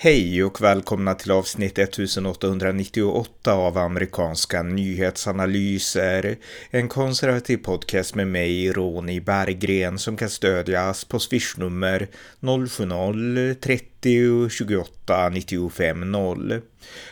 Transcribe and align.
Hej 0.00 0.44
och 0.44 0.60
välkomna 0.60 1.14
till 1.14 1.30
avsnitt 1.30 1.78
1898 1.78 3.52
av 3.52 3.78
amerikanska 3.78 4.62
nyhetsanalyser. 4.62 6.36
En 6.70 6.88
konservativ 6.88 7.56
podcast 7.56 8.14
med 8.14 8.26
mig, 8.26 8.72
Ronny 8.72 9.20
Berggren, 9.20 9.98
som 9.98 10.16
kan 10.16 10.28
stödjas 10.28 11.04
på 11.04 11.18
swishnummer 11.18 12.08
070-30 12.40 14.48
28 14.48 15.28
95 15.28 16.12
0. 16.12 16.60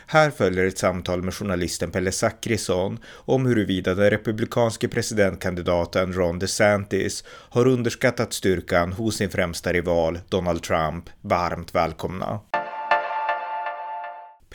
Här 0.06 0.30
följer 0.30 0.66
ett 0.66 0.78
samtal 0.78 1.22
med 1.22 1.34
journalisten 1.34 1.90
Pelle 1.90 2.12
Zackrisson 2.12 2.98
om 3.14 3.46
huruvida 3.46 3.94
den 3.94 4.10
republikanske 4.10 4.88
presidentkandidaten 4.88 6.12
Ron 6.12 6.38
DeSantis 6.38 7.24
har 7.28 7.66
underskattat 7.66 8.32
styrkan 8.32 8.92
hos 8.92 9.16
sin 9.16 9.30
främsta 9.30 9.72
rival 9.72 10.18
Donald 10.28 10.62
Trump. 10.62 11.10
Varmt 11.20 11.74
välkomna! 11.74 12.40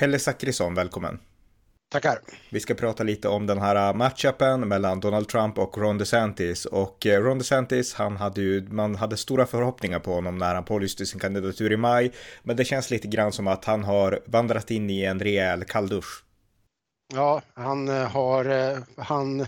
Pelle 0.02 0.20
Zackrisson, 0.20 0.74
välkommen. 0.74 1.20
Tackar. 1.92 2.20
Vi 2.50 2.60
ska 2.60 2.74
prata 2.74 3.04
lite 3.04 3.28
om 3.28 3.48
den 3.48 3.62
här 3.62 3.94
matchupen 3.94 4.68
mellan 4.68 5.00
Donald 5.00 5.28
Trump 5.30 5.58
och 5.58 5.78
Ron 5.78 5.98
DeSantis. 5.98 6.66
Och 6.66 7.06
eh, 7.06 7.24
Ron 7.24 7.38
DeSantis, 7.38 7.94
han 7.94 8.18
hade 8.18 8.42
ju, 8.42 8.68
man 8.70 8.96
hade 8.96 9.18
stora 9.18 9.46
förhoppningar 9.46 10.00
på 10.00 10.14
honom 10.14 10.38
när 10.38 10.56
han 10.56 10.66
pålyste 10.66 11.06
sin 11.06 11.20
kandidatur 11.20 11.72
i 11.72 11.78
maj. 11.78 12.12
Men 12.44 12.56
det 12.56 12.66
känns 12.66 12.92
lite 12.92 13.08
grann 13.08 13.32
som 13.32 13.48
att 13.48 13.66
han 13.66 13.84
har 13.84 14.20
vandrat 14.26 14.72
in 14.72 14.90
i 14.90 15.04
en 15.04 15.20
rejäl 15.20 15.64
kalldusch. 15.64 16.24
Ja, 17.14 17.42
han 17.54 17.88
eh, 17.88 18.10
har, 18.10 18.78
han, 19.02 19.48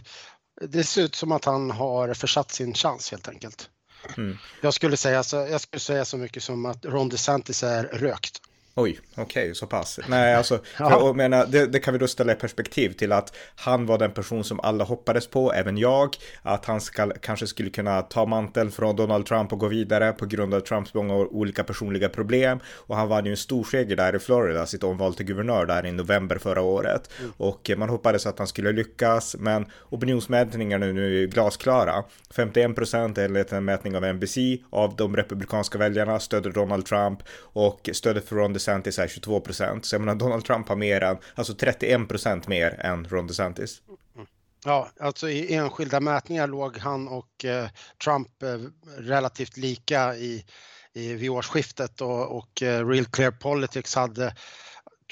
det 0.62 0.84
ser 0.84 1.02
ut 1.02 1.16
som 1.16 1.32
att 1.32 1.46
han 1.46 1.72
har 1.72 2.14
försatt 2.14 2.52
sin 2.52 2.74
chans 2.74 3.12
helt 3.12 3.28
enkelt. 3.28 3.70
Mm. 4.18 4.38
Jag, 4.62 4.74
skulle 4.74 4.98
säga, 4.98 5.24
jag 5.32 5.62
skulle 5.62 5.80
säga 5.80 6.06
så 6.06 6.18
mycket 6.18 6.44
som 6.44 6.66
att 6.66 6.86
Ron 6.86 7.10
DeSantis 7.10 7.64
är 7.64 7.84
rökt. 7.84 8.42
Oj, 8.76 9.00
okej, 9.12 9.24
okay, 9.24 9.54
så 9.54 9.68
pass. 9.68 10.00
Nej, 10.08 10.36
alltså, 10.36 10.60
jag 10.80 11.16
menar, 11.16 11.46
det, 11.46 11.66
det, 11.66 11.80
kan 11.80 11.94
vi 11.94 11.98
då 11.98 12.08
ställa 12.08 12.32
i 12.32 12.36
perspektiv 12.36 12.90
till 12.90 13.12
att 13.12 13.36
han 13.56 13.86
var 13.86 13.98
den 13.98 14.12
person 14.12 14.44
som 14.44 14.60
alla 14.60 14.84
hoppades 14.84 15.28
på, 15.28 15.54
även 15.54 15.78
jag, 15.78 16.16
att 16.42 16.66
han 16.66 16.82
ska, 16.82 17.12
kanske 17.22 17.48
skulle 17.48 17.70
kunna 17.70 18.02
ta 18.02 18.26
manteln 18.26 18.72
från 18.72 18.96
Donald 18.96 19.26
Trump 19.26 19.54
och 19.54 19.60
gå 19.60 19.68
vidare 19.68 20.12
på 20.12 20.26
grund 20.26 20.54
av 20.54 20.60
Trumps 20.60 20.94
många 20.94 21.16
olika 21.16 21.64
personliga 21.64 22.10
problem. 22.10 22.60
Och 22.68 22.96
han 22.96 23.08
vann 23.08 23.26
ju 23.26 23.32
en 23.32 23.38
stor 23.38 23.64
seger 23.64 23.96
där 23.96 24.16
i 24.16 24.20
Florida, 24.20 24.66
sitt 24.66 24.84
omval 24.84 25.16
till 25.16 25.26
guvernör 25.26 25.66
där 25.66 25.86
i 25.86 25.92
november 25.92 26.38
förra 26.38 26.62
året. 26.62 27.10
Mm. 27.20 27.32
Och 27.38 27.72
man 27.78 27.90
hoppades 27.90 28.26
att 28.26 28.38
han 28.38 28.48
skulle 28.48 28.72
lyckas, 28.72 29.36
men 29.40 29.66
opinionsmätningarna 29.90 30.86
nu 30.86 31.24
är 31.24 31.28
glasklara. 31.28 32.04
51 32.36 32.76
procent 32.76 33.18
enligt 33.18 33.52
en 33.52 33.66
mätning 33.66 33.96
av 33.98 34.14
NBC 34.14 34.38
av 34.70 34.96
de 34.96 35.16
republikanska 35.16 35.78
väljarna 35.78 36.20
stödde 36.20 36.52
Donald 36.52 36.86
Trump 36.86 37.20
och 37.40 37.90
stödet 37.94 38.30
för 38.30 38.36
Ron 38.36 38.63
DeSantis 38.64 39.00
är 39.00 39.08
22 39.08 39.40
procent. 39.40 39.86
Så 39.86 39.96
jag 39.96 40.02
menar 40.02 40.16
Donald 40.16 40.46
Trump 40.46 40.70
har 40.70 40.76
mer 40.76 41.04
än, 41.04 41.18
alltså 41.36 41.54
31 41.54 42.08
procent 42.08 42.48
mer 42.48 42.80
än 42.80 43.08
Ron 43.10 43.28
DeSantis. 43.28 43.82
Ja, 44.66 44.90
alltså 45.00 45.30
i 45.30 45.54
enskilda 45.54 46.00
mätningar 46.00 46.48
låg 46.48 46.78
han 46.78 47.08
och 47.08 47.46
eh, 47.46 47.68
Trump 48.04 48.44
eh, 48.44 48.58
relativt 48.98 49.58
lika 49.58 50.16
i, 50.16 50.46
i, 50.94 51.14
vid 51.14 51.30
årsskiftet 51.30 52.02
och, 52.02 52.38
och 52.38 52.62
eh, 52.62 52.88
Real 52.88 53.06
Clear 53.06 53.32
Politics 53.32 53.96
hade 53.96 54.36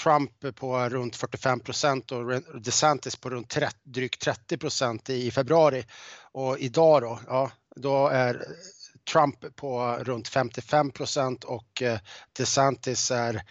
Trump 0.04 0.56
på 0.56 0.90
runt 0.90 1.16
45 1.16 1.60
procent 1.60 2.12
och 2.12 2.42
DeSantis 2.62 3.16
på 3.16 3.30
runt 3.30 3.50
30, 3.50 3.78
drygt 3.84 4.22
30 4.22 4.58
procent 4.58 5.10
i 5.10 5.32
februari. 5.32 5.86
Och 6.32 6.60
idag 6.60 7.02
då, 7.02 7.20
ja, 7.28 7.52
då 7.76 8.08
är 8.08 8.46
Trump 9.12 9.56
på 9.56 9.98
runt 10.02 10.28
55 10.28 10.92
procent 10.92 11.44
och 11.44 11.82
eh, 11.82 12.00
DeSantis 12.38 13.12
är 13.12 13.44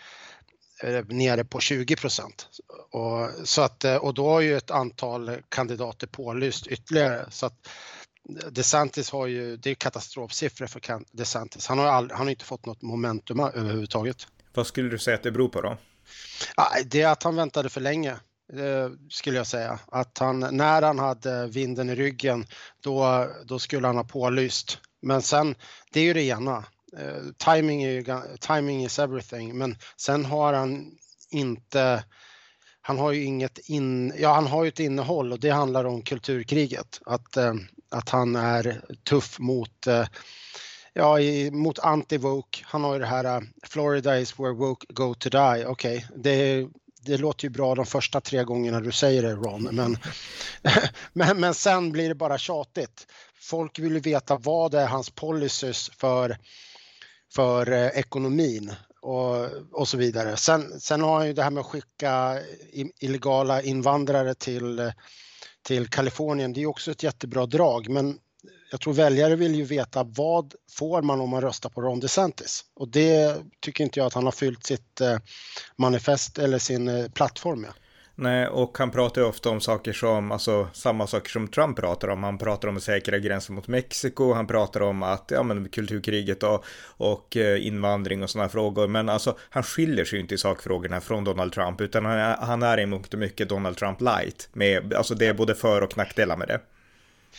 nere 1.08 1.44
på 1.44 1.61
20 1.61 1.96
procent. 1.96 2.48
Och, 2.90 3.30
så 3.44 3.62
att, 3.62 3.84
eh, 3.84 3.96
och 3.96 4.14
då 4.14 4.28
har 4.28 4.40
ju 4.40 4.56
ett 4.56 4.70
antal 4.70 5.36
kandidater 5.48 6.06
pålyst 6.06 6.66
ytterligare. 6.66 7.27
Så 7.30 7.46
att 7.46 7.68
DeSantis 8.50 9.10
har 9.10 9.27
ju, 9.27 9.56
det 9.56 9.70
är 9.70 9.74
katastrofsiffror 9.74 10.66
för 10.66 10.80
DeSantis. 11.16 11.66
Han 11.66 11.78
har, 11.78 11.86
all, 11.86 12.10
han 12.10 12.20
har 12.20 12.30
inte 12.30 12.44
fått 12.44 12.66
något 12.66 12.83
momentum 12.83 13.40
överhuvudtaget. 13.40 14.27
Vad 14.55 14.66
skulle 14.66 14.89
du 14.89 14.98
säga 14.98 15.16
att 15.16 15.22
det 15.22 15.30
beror 15.30 15.48
på 15.48 15.60
då? 15.60 15.78
Det 16.84 17.02
är 17.02 17.08
att 17.08 17.22
han 17.22 17.36
väntade 17.36 17.68
för 17.68 17.80
länge 17.80 18.16
skulle 19.10 19.36
jag 19.36 19.46
säga. 19.46 19.78
Att 19.86 20.18
han, 20.18 20.40
när 20.40 20.83
han 20.83 20.98
hade 20.98 21.46
vinden 21.46 21.90
i 21.90 21.94
ryggen, 21.94 22.46
då, 22.80 23.28
då 23.44 23.58
skulle 23.58 23.86
han 23.86 23.96
ha 23.96 24.05
pålyst. 24.05 24.78
Men 25.02 25.22
sen, 25.22 25.55
det 25.92 26.00
är 26.00 26.05
ju 26.05 26.12
det 26.12 26.22
ena. 26.22 26.64
Uh, 26.98 27.33
timing, 27.38 27.83
är 27.83 27.90
ju, 27.90 28.05
timing 28.40 28.84
is 28.84 28.98
everything, 28.98 29.58
men 29.58 29.77
sen 29.96 30.24
har 30.24 30.52
han 30.52 30.98
inte 31.30 32.05
han 32.83 32.98
har 32.98 33.12
ju 33.12 33.24
inget 33.24 33.58
in, 33.58 34.12
ja 34.18 34.34
han 34.34 34.46
har 34.46 34.64
ju 34.64 34.68
ett 34.68 34.80
innehåll 34.80 35.33
och 35.33 35.40
det 35.40 35.50
handlar 35.50 35.84
om 35.84 36.02
kulturkriget. 36.02 37.00
Att, 37.06 37.36
uh, 37.36 37.55
att 37.89 38.08
han 38.08 38.36
är 38.36 38.84
tuff 39.05 39.39
mot 39.39 39.86
uh, 39.86 40.05
ja, 40.92 41.20
i, 41.20 41.50
mot 41.50 41.78
anti-woke. 41.78 42.62
Han 42.64 42.84
har 42.84 42.92
ju 42.92 42.98
det 42.98 43.06
här 43.06 43.42
Florida 43.62 44.18
is 44.18 44.39
where 44.39 44.52
woke 44.52 44.86
go 44.89 45.14
to 45.14 45.28
die. 45.28 45.66
Okej, 45.66 45.66
okay. 45.66 46.02
det, 46.16 46.68
det 47.02 47.16
låter 47.16 47.44
ju 47.44 47.50
bra 47.50 47.74
de 47.74 47.86
första 47.86 48.20
tre 48.20 48.44
gångerna 48.44 48.80
du 48.80 48.92
säger 48.92 49.22
det 49.22 49.34
Ron, 49.34 49.62
men, 49.72 49.98
men, 51.12 51.40
men 51.40 51.55
sen 51.55 51.92
blir 51.92 52.08
det 52.08 52.14
bara 52.14 52.39
tjatigt 52.39 53.06
folk 53.40 53.78
vill 53.78 53.92
ju 53.92 54.01
veta 54.01 54.36
vad 54.36 54.74
är 54.74 54.86
hans 54.86 55.11
policies 55.11 55.90
för, 55.98 56.39
för 57.34 57.73
eh, 57.73 57.86
ekonomin 57.86 58.73
och, 59.01 59.46
och 59.73 59.89
så 59.89 59.96
vidare. 59.96 60.36
Sen, 60.36 60.80
sen 60.80 61.01
har 61.01 61.18
han 61.18 61.27
ju 61.27 61.33
det 61.33 61.42
här 61.42 61.51
med 61.51 61.61
att 61.61 61.67
skicka 61.67 62.39
illegala 63.01 63.62
invandrare 63.62 64.34
till, 64.34 64.92
till 65.62 65.89
Kalifornien. 65.89 66.52
Det 66.52 66.62
är 66.62 66.67
också 66.67 66.90
ett 66.90 67.02
jättebra 67.02 67.46
drag, 67.46 67.89
men 67.89 68.18
jag 68.70 68.80
tror 68.80 68.95
väljare 68.95 69.36
vill 69.36 69.55
ju 69.55 69.64
veta 69.64 70.05
vad 70.05 70.55
får 70.70 71.02
man 71.02 71.20
om 71.20 71.30
man 71.30 71.40
röstar 71.40 71.70
på 71.70 71.80
Ron 71.80 72.01
DeSantis? 72.01 72.64
Och 72.74 72.89
det 72.89 73.36
tycker 73.61 73.84
inte 73.84 74.01
jag 74.01 74.07
att 74.07 74.14
han 74.14 74.24
har 74.24 74.33
fyllt 74.33 74.67
sitt 74.67 75.01
eh, 75.01 75.18
manifest 75.77 76.39
eller 76.39 76.58
sin 76.58 76.89
eh, 76.89 77.08
plattform 77.08 77.61
med. 77.61 77.72
Nej, 78.23 78.47
och 78.47 78.79
han 78.79 78.91
pratar 78.91 79.20
ju 79.20 79.29
ofta 79.29 79.51
om 79.51 79.61
saker 79.61 79.92
som, 79.92 80.33
alltså 80.33 80.69
samma 80.73 81.07
saker 81.07 81.31
som 81.31 81.48
Trump 81.48 81.77
pratar 81.77 82.08
om. 82.08 82.23
Han 82.23 82.39
pratar 82.39 82.69
om 82.69 82.81
säkra 82.81 83.19
gränser 83.19 83.53
mot 83.53 83.69
Mexiko, 83.69 84.33
han 84.33 84.47
pratar 84.47 84.81
om 84.81 85.03
att, 85.03 85.31
ja 85.35 85.42
men 85.42 85.69
kulturkriget 85.69 86.42
och, 86.42 86.64
och 86.97 87.36
eh, 87.36 87.67
invandring 87.67 88.23
och 88.23 88.31
sådana 88.31 88.48
frågor. 88.48 88.89
Men 88.89 89.08
alltså, 89.08 89.36
han 89.51 89.63
skiljer 89.63 90.05
sig 90.05 90.17
ju 90.17 90.23
inte 90.23 90.35
i 90.35 90.39
sakfrågorna 90.39 91.01
från 91.01 91.25
Donald 91.25 91.53
Trump, 91.53 91.81
utan 91.81 92.05
han 92.05 92.19
är, 92.19 92.36
han 92.36 92.63
är 92.63 92.81
i 92.81 92.86
mångt 92.86 93.14
och 93.14 93.20
mycket 93.20 93.48
Donald 93.48 93.77
Trump 93.77 94.01
light. 94.01 94.48
Med, 94.52 94.95
alltså 94.95 95.14
det 95.14 95.27
är 95.27 95.35
både 95.35 95.55
för 95.55 95.83
och 95.83 95.97
nackdelar 95.97 96.37
med 96.37 96.48
det. 96.48 96.61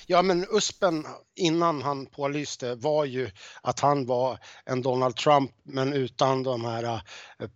Ja, 0.07 0.21
men 0.21 0.45
USPen 0.51 1.05
innan 1.35 1.81
han 1.81 2.05
pålyste 2.05 2.75
var 2.75 3.05
ju 3.05 3.31
att 3.61 3.79
han 3.79 4.05
var 4.05 4.39
en 4.65 4.81
Donald 4.81 5.15
Trump 5.15 5.51
men 5.63 5.93
utan 5.93 6.43
de 6.43 6.65
här 6.65 6.83
eh, 7.39 7.47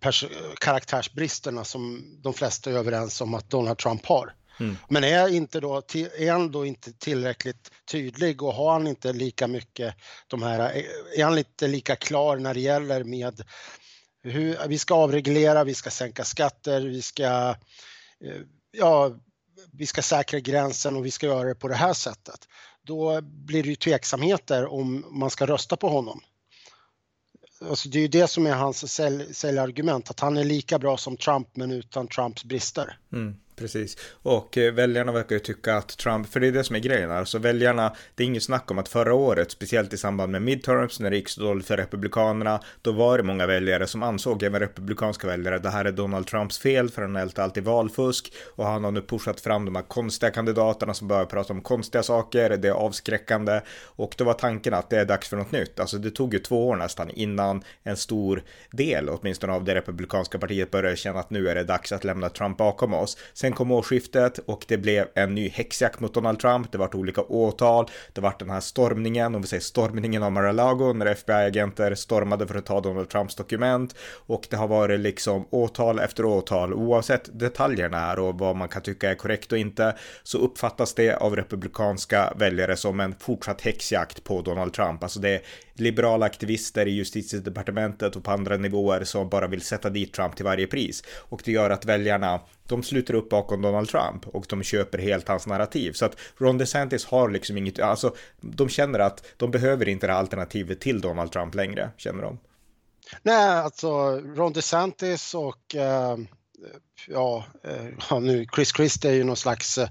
karaktärsbristerna 0.61 1.63
som 1.63 2.03
de 2.21 2.33
flesta 2.33 2.71
är 2.71 2.75
överens 2.75 3.21
om 3.21 3.33
att 3.33 3.49
Donald 3.49 3.77
Trump 3.77 4.05
har. 4.05 4.35
Mm. 4.59 4.77
Men 4.89 5.03
är, 5.03 5.33
inte 5.33 5.59
då, 5.59 5.81
är 6.17 6.31
han 6.31 6.51
då 6.51 6.65
inte 6.65 6.93
tillräckligt 6.93 7.71
tydlig 7.91 8.43
och 8.43 8.53
har 8.53 8.73
han 8.73 8.87
inte 8.87 9.13
lika 9.13 9.47
mycket 9.47 9.95
de 10.27 10.43
här, 10.43 10.59
eh, 10.59 11.19
är 11.19 11.23
han 11.23 11.37
inte 11.37 11.67
lika 11.67 11.95
klar 11.95 12.37
när 12.37 12.53
det 12.53 12.59
gäller 12.59 13.03
med 13.03 13.41
hur 14.23 14.67
vi 14.67 14.77
ska 14.77 14.95
avreglera, 14.95 15.63
vi 15.63 15.73
ska 15.73 15.89
sänka 15.89 16.23
skatter, 16.23 16.81
vi 16.81 17.01
ska 17.01 17.55
eh, 18.25 18.41
ja, 18.71 19.11
vi 19.71 19.85
ska 19.85 20.01
säkra 20.01 20.39
gränsen 20.39 20.95
och 20.95 21.05
vi 21.05 21.11
ska 21.11 21.25
göra 21.25 21.47
det 21.47 21.55
på 21.55 21.67
det 21.67 21.75
här 21.75 21.93
sättet. 21.93 22.47
Då 22.83 23.21
blir 23.21 23.63
det 23.63 23.69
ju 23.69 23.75
tveksamheter 23.75 24.65
om 24.73 25.05
man 25.11 25.29
ska 25.29 25.45
rösta 25.45 25.77
på 25.77 25.89
honom. 25.89 26.21
Alltså 27.69 27.89
det 27.89 27.97
är 27.97 28.01
ju 28.01 28.07
det 28.07 28.27
som 28.27 28.45
är 28.45 28.53
hans 28.53 29.01
säljargument, 29.33 30.09
att 30.09 30.19
han 30.19 30.37
är 30.37 30.43
lika 30.43 30.79
bra 30.79 30.97
som 30.97 31.17
Trump 31.17 31.55
men 31.55 31.71
utan 31.71 32.07
Trumps 32.07 32.43
brister. 32.43 32.99
Mm. 33.13 33.35
Precis, 33.57 33.97
och 34.23 34.57
eh, 34.57 34.73
väljarna 34.73 35.11
verkar 35.11 35.35
ju 35.35 35.39
tycka 35.39 35.75
att 35.75 35.97
Trump, 35.97 36.27
för 36.27 36.39
det 36.39 36.47
är 36.47 36.51
det 36.51 36.63
som 36.63 36.75
är 36.75 36.79
grejen 36.79 37.09
här, 37.09 37.25
så 37.25 37.39
väljarna, 37.39 37.95
det 38.15 38.23
är 38.23 38.27
inget 38.27 38.43
snack 38.43 38.71
om 38.71 38.79
att 38.79 38.87
förra 38.87 39.13
året, 39.13 39.51
speciellt 39.51 39.93
i 39.93 39.97
samband 39.97 40.31
med 40.31 40.41
midterms, 40.41 40.99
när 40.99 41.09
det 41.09 41.15
gick 41.15 41.29
så 41.29 41.41
dåligt 41.41 41.65
för 41.65 41.77
republikanerna, 41.77 42.59
då 42.81 42.91
var 42.91 43.17
det 43.17 43.23
många 43.23 43.45
väljare 43.45 43.87
som 43.87 44.03
ansåg, 44.03 44.43
även 44.43 44.59
republikanska 44.59 45.27
väljare, 45.27 45.55
att 45.55 45.63
det 45.63 45.69
här 45.69 45.85
är 45.85 45.91
Donald 45.91 46.27
Trumps 46.27 46.59
fel, 46.59 46.89
för 46.89 47.01
han 47.01 47.15
ältar 47.15 47.43
alltid 47.43 47.63
valfusk, 47.63 48.33
och 48.55 48.65
han 48.65 48.83
har 48.83 48.91
nu 48.91 49.01
pushat 49.01 49.41
fram 49.41 49.65
de 49.65 49.75
här 49.75 49.83
konstiga 49.83 50.31
kandidaterna 50.31 50.93
som 50.93 51.07
börjar 51.07 51.25
prata 51.25 51.53
om 51.53 51.61
konstiga 51.61 52.03
saker, 52.03 52.57
det 52.57 52.67
är 52.67 52.71
avskräckande, 52.71 53.61
och 53.83 54.15
då 54.17 54.23
var 54.23 54.33
tanken 54.33 54.73
att 54.73 54.89
det 54.89 54.99
är 54.99 55.05
dags 55.05 55.29
för 55.29 55.37
något 55.37 55.51
nytt. 55.51 55.79
Alltså 55.79 55.97
det 55.97 56.11
tog 56.11 56.33
ju 56.33 56.39
två 56.39 56.67
år 56.67 56.75
nästan 56.75 57.09
innan 57.09 57.63
en 57.83 57.97
stor 57.97 58.43
del, 58.71 59.09
åtminstone 59.09 59.53
av 59.53 59.63
det 59.63 59.75
republikanska 59.75 60.39
partiet, 60.39 60.71
började 60.71 60.95
känna 60.95 61.19
att 61.19 61.29
nu 61.29 61.49
är 61.49 61.55
det 61.55 61.63
dags 61.63 61.91
att 61.91 62.03
lämna 62.03 62.29
Trump 62.29 62.57
bakom 62.57 62.93
oss. 62.93 63.17
Sen 63.33 63.44
Sen 63.45 63.53
kom 63.53 63.71
årsskiftet 63.71 64.37
och 64.37 64.65
det 64.67 64.77
blev 64.77 65.07
en 65.15 65.35
ny 65.35 65.49
häxjakt 65.49 65.99
mot 65.99 66.13
Donald 66.13 66.39
Trump. 66.39 66.71
Det 66.71 66.77
vart 66.77 66.95
olika 66.95 67.21
åtal. 67.21 67.89
Det 68.13 68.21
vart 68.21 68.39
den 68.39 68.49
här 68.49 68.59
stormningen, 68.59 69.35
om 69.35 69.41
vi 69.41 69.47
säger 69.47 69.61
stormningen 69.61 70.23
av 70.23 70.31
Mar-a-Lago 70.31 70.93
när 70.93 71.05
FBI-agenter 71.05 71.95
stormade 71.95 72.47
för 72.47 72.55
att 72.55 72.65
ta 72.65 72.81
Donald 72.81 73.09
Trumps 73.09 73.35
dokument 73.35 73.95
och 74.27 74.47
det 74.49 74.55
har 74.55 74.67
varit 74.67 74.99
liksom 74.99 75.47
åtal 75.49 75.99
efter 75.99 76.25
åtal 76.25 76.73
oavsett 76.73 77.39
detaljerna 77.39 77.99
här 77.99 78.19
och 78.19 78.39
vad 78.39 78.55
man 78.55 78.67
kan 78.67 78.81
tycka 78.81 79.11
är 79.11 79.15
korrekt 79.15 79.51
och 79.51 79.57
inte 79.57 79.95
så 80.23 80.37
uppfattas 80.37 80.93
det 80.93 81.15
av 81.15 81.35
republikanska 81.35 82.33
väljare 82.35 82.75
som 82.75 82.99
en 82.99 83.15
fortsatt 83.19 83.61
häxjakt 83.61 84.23
på 84.23 84.41
Donald 84.41 84.73
Trump. 84.73 85.03
Alltså 85.03 85.19
det 85.19 85.29
är 85.29 85.41
liberala 85.75 86.25
aktivister 86.25 86.87
i 86.87 86.91
justitiedepartementet 86.91 88.15
och 88.15 88.23
på 88.23 88.31
andra 88.31 88.57
nivåer 88.57 89.03
som 89.03 89.29
bara 89.29 89.47
vill 89.47 89.61
sätta 89.61 89.89
dit 89.89 90.13
Trump 90.13 90.35
till 90.35 90.45
varje 90.45 90.67
pris. 90.67 91.03
Och 91.29 91.41
det 91.45 91.51
gör 91.51 91.69
att 91.69 91.85
väljarna, 91.85 92.41
de 92.67 92.83
sluter 92.83 93.13
upp 93.13 93.29
bakom 93.29 93.61
Donald 93.61 93.89
Trump 93.89 94.27
och 94.27 94.45
de 94.49 94.63
köper 94.63 94.97
helt 94.97 95.27
hans 95.27 95.47
narrativ. 95.47 95.91
Så 95.91 96.05
att 96.05 96.17
Ron 96.37 96.57
DeSantis 96.57 97.05
har 97.05 97.29
liksom 97.29 97.57
inget, 97.57 97.79
alltså 97.79 98.15
de 98.41 98.69
känner 98.69 98.99
att 98.99 99.25
de 99.37 99.51
behöver 99.51 99.89
inte 99.89 100.07
det 100.07 100.13
här 100.13 100.19
alternativet 100.19 100.79
till 100.79 101.01
Donald 101.01 101.31
Trump 101.31 101.55
längre, 101.55 101.91
känner 101.97 102.21
de. 102.21 102.39
Nej, 103.23 103.49
alltså 103.49 103.89
Ron 104.19 104.53
DeSantis 104.53 105.33
och 105.33 105.75
eh, 105.75 106.17
ja, 107.07 107.45
eh, 107.63 108.19
nu 108.21 108.45
Chris 108.55 108.75
Christie 108.75 109.11
är 109.11 109.15
ju 109.15 109.23
någon 109.23 109.35
slags 109.35 109.77
eh, 109.77 109.89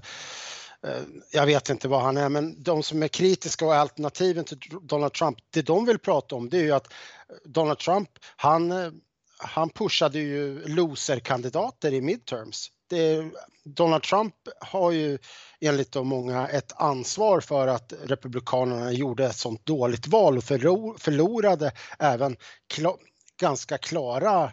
Eh, 0.85 1.03
jag 1.31 1.45
vet 1.45 1.69
inte 1.69 1.87
vad 1.87 2.01
han 2.01 2.17
är, 2.17 2.29
men 2.29 2.63
de 2.63 2.83
som 2.83 3.03
är 3.03 3.07
kritiska 3.07 3.65
och 3.65 3.75
alternativen 3.75 4.45
till 4.45 4.59
Donald 4.81 5.13
Trump, 5.13 5.37
det 5.49 5.61
de 5.61 5.85
vill 5.85 5.99
prata 5.99 6.35
om 6.35 6.49
det 6.49 6.57
är 6.57 6.63
ju 6.63 6.71
att 6.71 6.87
eh, 6.87 7.35
Donald 7.45 7.79
Trump, 7.79 8.09
han, 8.35 8.71
eh, 8.71 8.91
han 9.37 9.69
pushade 9.69 10.19
ju 10.19 10.67
loserkandidater 10.67 11.93
i 11.93 12.01
midterms. 12.01 12.71
Det, 12.89 13.31
Donald 13.63 14.03
Trump 14.03 14.35
har 14.59 14.91
ju 14.91 15.17
enligt 15.59 15.91
de 15.91 16.07
många 16.07 16.47
ett 16.47 16.73
ansvar 16.75 17.39
för 17.39 17.67
att 17.67 17.93
Republikanerna 18.03 18.91
gjorde 18.91 19.25
ett 19.25 19.35
sånt 19.35 19.65
dåligt 19.65 20.07
val 20.07 20.37
och 20.37 20.43
förlorade 20.43 21.71
även 21.99 22.37
kla, 22.67 22.93
ganska 23.39 23.77
klara 23.77 24.51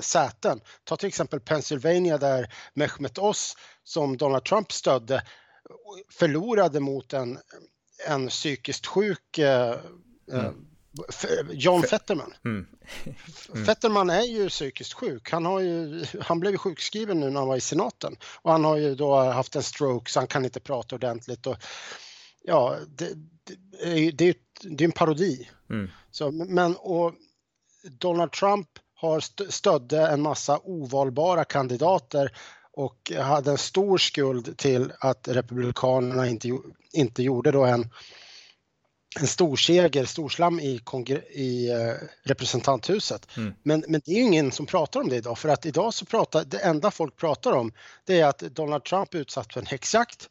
säten. 0.00 0.60
Ta 0.84 0.96
till 0.96 1.08
exempel 1.08 1.40
Pennsylvania 1.40 2.18
där 2.18 2.54
Mehmet 2.74 3.18
Oz 3.18 3.56
som 3.84 4.16
Donald 4.16 4.44
Trump 4.44 4.72
stödde 4.72 5.22
förlorade 6.10 6.80
mot 6.80 7.12
en, 7.12 7.38
en 8.08 8.28
psykiskt 8.28 8.86
sjuk 8.86 9.38
eh, 9.38 9.70
eh 9.70 9.78
mm. 10.32 10.54
John 11.50 11.82
Fetterman. 11.82 12.34
Mm. 12.44 12.66
Mm. 13.54 13.64
Fetterman 13.64 14.10
är 14.10 14.22
ju 14.22 14.48
psykiskt 14.48 14.92
sjuk. 14.92 15.30
Han, 15.30 15.46
har 15.46 15.60
ju, 15.60 16.04
han 16.20 16.40
blev 16.40 16.56
sjukskriven 16.56 17.20
nu 17.20 17.30
när 17.30 17.38
han 17.38 17.48
var 17.48 17.56
i 17.56 17.60
senaten 17.60 18.16
och 18.42 18.52
han 18.52 18.64
har 18.64 18.76
ju 18.76 18.94
då 18.94 19.16
haft 19.16 19.56
en 19.56 19.62
stroke 19.62 20.10
så 20.10 20.20
han 20.20 20.26
kan 20.26 20.44
inte 20.44 20.60
prata 20.60 20.94
ordentligt. 20.94 21.46
Och, 21.46 21.56
ja, 22.42 22.76
det, 22.88 23.14
det, 23.44 24.10
det, 24.10 24.24
är, 24.24 24.34
det 24.62 24.84
är 24.84 24.88
en 24.88 24.92
parodi. 24.92 25.48
Mm. 25.70 25.90
Så, 26.10 26.30
men, 26.30 26.76
och 26.76 27.14
Donald 27.90 28.32
Trump 28.32 28.68
har 28.94 29.20
stödde 29.50 30.06
en 30.06 30.22
massa 30.22 30.58
ovalbara 30.58 31.44
kandidater 31.44 32.36
och 32.72 33.12
hade 33.18 33.50
en 33.50 33.58
stor 33.58 33.98
skuld 33.98 34.58
till 34.58 34.92
att 35.00 35.28
Republikanerna 35.28 36.28
inte, 36.28 36.48
inte 36.92 37.22
gjorde 37.22 37.50
då 37.50 37.64
en, 37.64 37.90
en 39.20 39.26
stor 39.26 39.56
seger, 39.56 40.04
storslam 40.04 40.60
i, 40.60 40.80
i 41.30 41.72
uh, 41.72 41.94
representanthuset. 42.24 43.36
Mm. 43.36 43.54
Men, 43.62 43.84
men 43.88 44.00
det 44.04 44.12
är 44.12 44.22
ingen 44.22 44.52
som 44.52 44.66
pratar 44.66 45.00
om 45.00 45.08
det 45.08 45.16
idag 45.16 45.38
för 45.38 45.48
att 45.48 45.66
idag 45.66 45.94
så 45.94 46.04
pratar, 46.04 46.44
det 46.44 46.58
enda 46.58 46.90
folk 46.90 47.16
pratar 47.16 47.52
om 47.52 47.72
det 48.04 48.20
är 48.20 48.26
att 48.26 48.38
Donald 48.38 48.84
Trump 48.84 49.14
är 49.14 49.18
utsatt 49.18 49.52
för 49.52 49.60
en 49.60 49.66
häxjakt 49.66 50.28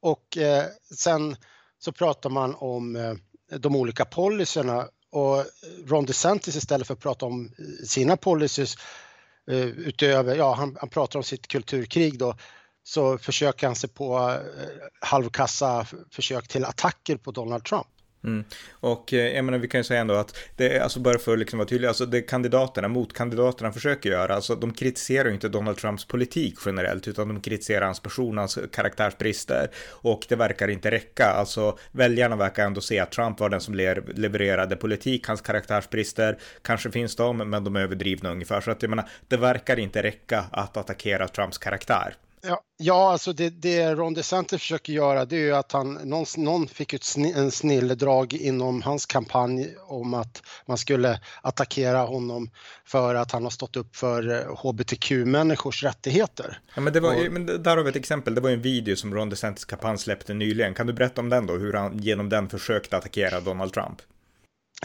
och 0.00 0.38
uh, 0.40 0.62
sen 0.94 1.36
så 1.78 1.92
pratar 1.92 2.30
man 2.30 2.54
om 2.54 2.96
uh, 2.96 3.14
de 3.58 3.76
olika 3.76 4.04
policyerna 4.04 4.88
och 5.10 5.44
Ron 5.86 6.06
DeSantis 6.06 6.56
istället 6.56 6.86
för 6.86 6.94
att 6.94 7.00
prata 7.00 7.26
om 7.26 7.50
sina 7.84 8.16
policies 8.16 8.76
Eh, 8.76 9.13
Eh, 9.50 9.66
utöver, 9.66 10.36
ja 10.36 10.54
han, 10.54 10.76
han 10.80 10.88
pratar 10.88 11.18
om 11.18 11.24
sitt 11.24 11.48
kulturkrig 11.48 12.18
då, 12.18 12.36
så 12.82 13.18
försöker 13.18 13.66
han 13.66 13.76
sig 13.76 13.90
på 13.90 14.18
eh, 14.18 15.08
halvkassa 15.08 15.86
försök 16.10 16.48
till 16.48 16.64
attacker 16.64 17.16
på 17.16 17.30
Donald 17.30 17.64
Trump. 17.64 17.86
Mm. 18.24 18.44
Och 18.72 19.12
eh, 19.12 19.36
jag 19.36 19.44
menar, 19.44 19.58
vi 19.58 19.68
kan 19.68 19.80
ju 19.80 19.84
säga 19.84 20.00
ändå 20.00 20.14
att 20.14 20.36
det 20.56 20.76
är 20.76 20.80
alltså 20.80 21.00
bara 21.00 21.18
för 21.18 21.32
att 21.32 21.38
liksom 21.38 21.58
vara 21.58 21.68
tydlig, 21.68 21.88
alltså 21.88 22.06
det 22.06 22.22
kandidaterna, 22.22 22.88
motkandidaterna 22.88 23.72
försöker 23.72 24.10
göra, 24.10 24.34
alltså 24.34 24.54
de 24.54 24.72
kritiserar 24.72 25.28
ju 25.28 25.34
inte 25.34 25.48
Donald 25.48 25.76
Trumps 25.76 26.04
politik 26.04 26.58
generellt, 26.66 27.08
utan 27.08 27.28
de 27.28 27.40
kritiserar 27.40 27.84
hans 27.84 28.00
person, 28.00 28.38
hans 28.38 28.58
karaktärsbrister. 28.72 29.70
Och 29.90 30.26
det 30.28 30.36
verkar 30.36 30.68
inte 30.68 30.90
räcka, 30.90 31.26
alltså 31.26 31.78
väljarna 31.92 32.36
verkar 32.36 32.66
ändå 32.66 32.80
se 32.80 32.98
att 32.98 33.12
Trump 33.12 33.40
var 33.40 33.48
den 33.48 33.60
som 33.60 33.74
levererade 34.14 34.76
politik, 34.76 35.26
hans 35.26 35.40
karaktärsbrister, 35.40 36.38
kanske 36.62 36.90
finns 36.90 37.16
de, 37.16 37.36
men 37.36 37.64
de 37.64 37.76
är 37.76 37.80
överdrivna 37.80 38.30
ungefär. 38.30 38.60
Så 38.60 38.70
att 38.70 38.82
jag 38.82 38.90
menar, 38.90 39.08
det 39.28 39.36
verkar 39.36 39.78
inte 39.78 40.02
räcka 40.02 40.44
att 40.52 40.76
attackera 40.76 41.28
Trumps 41.28 41.58
karaktär. 41.58 42.14
Ja, 42.46 42.60
ja 42.76 43.12
alltså 43.12 43.32
det, 43.32 43.50
det 43.50 43.94
Ron 43.94 44.14
DeSantis 44.14 44.60
försöker 44.60 44.92
göra 44.92 45.24
det 45.24 45.36
är 45.36 45.40
ju 45.40 45.54
att 45.54 45.72
han, 45.72 45.94
någon, 45.94 46.24
någon 46.36 46.68
fick 46.68 46.92
ett 46.92 47.04
sni, 47.04 47.32
en 47.32 47.50
snilledrag 47.50 48.32
inom 48.32 48.82
hans 48.82 49.06
kampanj 49.06 49.74
om 49.86 50.14
att 50.14 50.42
man 50.66 50.78
skulle 50.78 51.20
attackera 51.42 51.98
honom 51.98 52.50
för 52.84 53.14
att 53.14 53.32
han 53.32 53.42
har 53.42 53.50
stått 53.50 53.76
upp 53.76 53.96
för 53.96 54.46
hbtq-människors 54.62 55.82
rättigheter. 55.82 56.60
Ja, 56.74 56.80
men, 56.80 56.92
det 56.92 57.00
var, 57.00 57.26
och, 57.26 57.32
men 57.32 57.46
där 57.46 57.76
har 57.76 57.82
vi 57.82 57.90
ett 57.90 57.96
exempel, 57.96 58.34
det 58.34 58.40
var 58.40 58.50
en 58.50 58.62
video 58.62 58.96
som 58.96 59.14
Ron 59.14 59.30
DeSantis 59.30 59.64
kampanj 59.64 59.98
släppte 59.98 60.34
nyligen. 60.34 60.74
Kan 60.74 60.86
du 60.86 60.92
berätta 60.92 61.20
om 61.20 61.28
den 61.28 61.46
då, 61.46 61.56
hur 61.56 61.72
han 61.72 61.98
genom 61.98 62.28
den 62.28 62.48
försökte 62.48 62.96
attackera 62.96 63.40
Donald 63.40 63.72
Trump? 63.72 64.02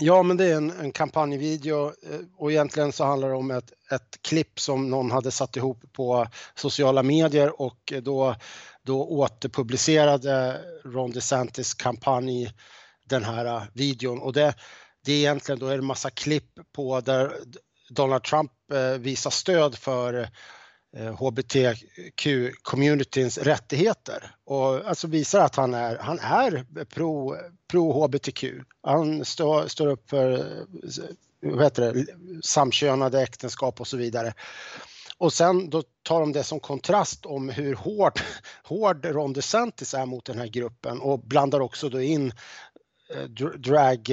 Ja, 0.02 0.24
men 0.24 0.38
det 0.38 0.46
är 0.46 0.56
en, 0.56 0.72
en 0.72 0.92
kampanjvideo 0.92 1.88
eh, 1.88 2.20
och 2.38 2.52
egentligen 2.52 2.92
så 2.92 3.04
handlar 3.04 3.30
det 3.30 3.36
om 3.36 3.52
ett, 3.52 3.72
ett 3.92 4.22
klipp 4.22 4.60
som 4.60 4.90
någon 4.90 5.12
hade 5.12 5.32
satt 5.32 5.58
ihop 5.58 5.84
på 5.94 6.28
sociala 6.56 7.04
medier 7.04 7.62
och 7.62 7.94
då, 8.02 8.36
då 8.84 9.08
återpublicerade 9.08 10.62
Ron 10.86 11.12
DeSantis 11.12 11.74
kampanj 11.74 12.54
den 13.06 13.24
här 13.24 13.46
eh, 13.46 13.64
videon. 13.74 14.20
Och 14.20 14.34
det, 14.34 14.54
det 15.06 15.12
är 15.12 15.18
egentligen 15.18 15.60
då 15.60 15.68
är 15.68 15.76
det 15.76 15.84
massa 15.84 16.10
klipp 16.10 16.60
på 16.76 17.02
där 17.02 17.36
Donald 17.90 18.24
Trump 18.24 18.52
eh, 18.74 19.00
visar 19.00 19.30
stöd 19.30 19.76
för 19.76 20.30
Eh, 20.98 21.14
hbtq-communityns 21.14 23.44
rättigheter 23.44 24.32
och 24.46 24.90
alltså 24.90 25.08
visar 25.08 25.40
att 25.40 25.56
han 25.56 25.74
är, 25.74 25.98
han 25.98 26.20
är 26.20 26.66
pro, 26.86 27.36
pro 27.68 27.92
hbtq. 27.92 28.46
Han 28.82 29.26
står, 29.26 29.68
står 29.68 29.88
upp 29.88 30.10
för 30.10 30.32
eh, 30.32 30.38
vad 31.42 31.64
heter 31.64 31.94
det, 31.94 32.06
samkönade 32.44 33.22
äktenskap 33.22 33.82
och 33.82 33.88
så 33.88 33.98
vidare. 33.98 34.34
Och 35.18 35.34
sen 35.34 35.70
då 35.70 35.84
tar 36.04 36.20
de 36.20 36.32
det 36.32 36.44
som 36.44 36.60
kontrast 36.60 37.26
om 37.26 37.50
hur 37.50 37.76
hård, 37.76 38.20
hård 38.64 39.06
Ron 39.06 39.34
DeSantis 39.34 39.94
är 39.94 40.06
mot 40.06 40.26
den 40.26 40.38
här 40.38 40.48
gruppen 40.48 41.00
och 41.00 41.20
blandar 41.20 41.60
också 41.60 41.90
då 41.90 42.02
in 42.02 42.34
eh, 43.16 43.24
drag, 43.58 44.04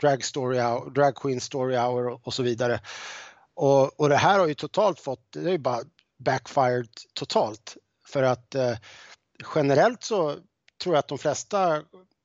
drag, 0.00 0.24
story 0.24 0.58
hour, 0.58 0.90
drag 0.90 1.14
queen 1.14 1.40
story 1.40 1.76
hour 1.76 2.26
och 2.26 2.34
så 2.34 2.42
vidare. 2.42 2.80
Och, 3.54 4.00
och 4.00 4.08
det 4.08 4.16
här 4.16 4.38
har 4.38 4.46
ju 4.46 4.54
totalt 4.54 5.00
fått, 5.00 5.32
det 5.32 5.48
är 5.48 5.52
ju 5.52 5.58
bara 5.58 5.80
backfired 6.24 6.88
totalt. 7.14 7.76
För 8.06 8.22
att 8.22 8.54
eh, 8.54 8.76
generellt 9.54 10.04
så 10.04 10.36
tror 10.82 10.94
jag 10.94 10.98
att 10.98 11.08
de 11.08 11.18
flesta 11.18 11.82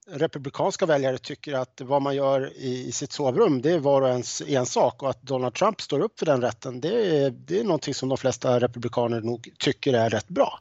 republikanska 0.09 0.85
väljare 0.85 1.17
tycker 1.17 1.53
att 1.53 1.81
vad 1.83 2.01
man 2.01 2.15
gör 2.15 2.53
i, 2.55 2.87
i 2.87 2.91
sitt 2.91 3.11
sovrum 3.11 3.61
det 3.61 3.71
är 3.71 3.79
var 3.79 4.01
och 4.01 4.09
ens 4.09 4.41
ensak 4.41 5.03
och 5.03 5.09
att 5.09 5.21
Donald 5.21 5.53
Trump 5.53 5.81
står 5.81 5.99
upp 5.99 6.19
för 6.19 6.25
den 6.25 6.41
rätten 6.41 6.81
det 6.81 7.17
är, 7.17 7.29
det 7.29 7.59
är 7.59 7.63
någonting 7.63 7.93
som 7.93 8.09
de 8.09 8.17
flesta 8.17 8.59
republikaner 8.59 9.21
nog 9.21 9.49
tycker 9.59 9.93
är 9.93 10.09
rätt 10.09 10.27
bra. 10.27 10.59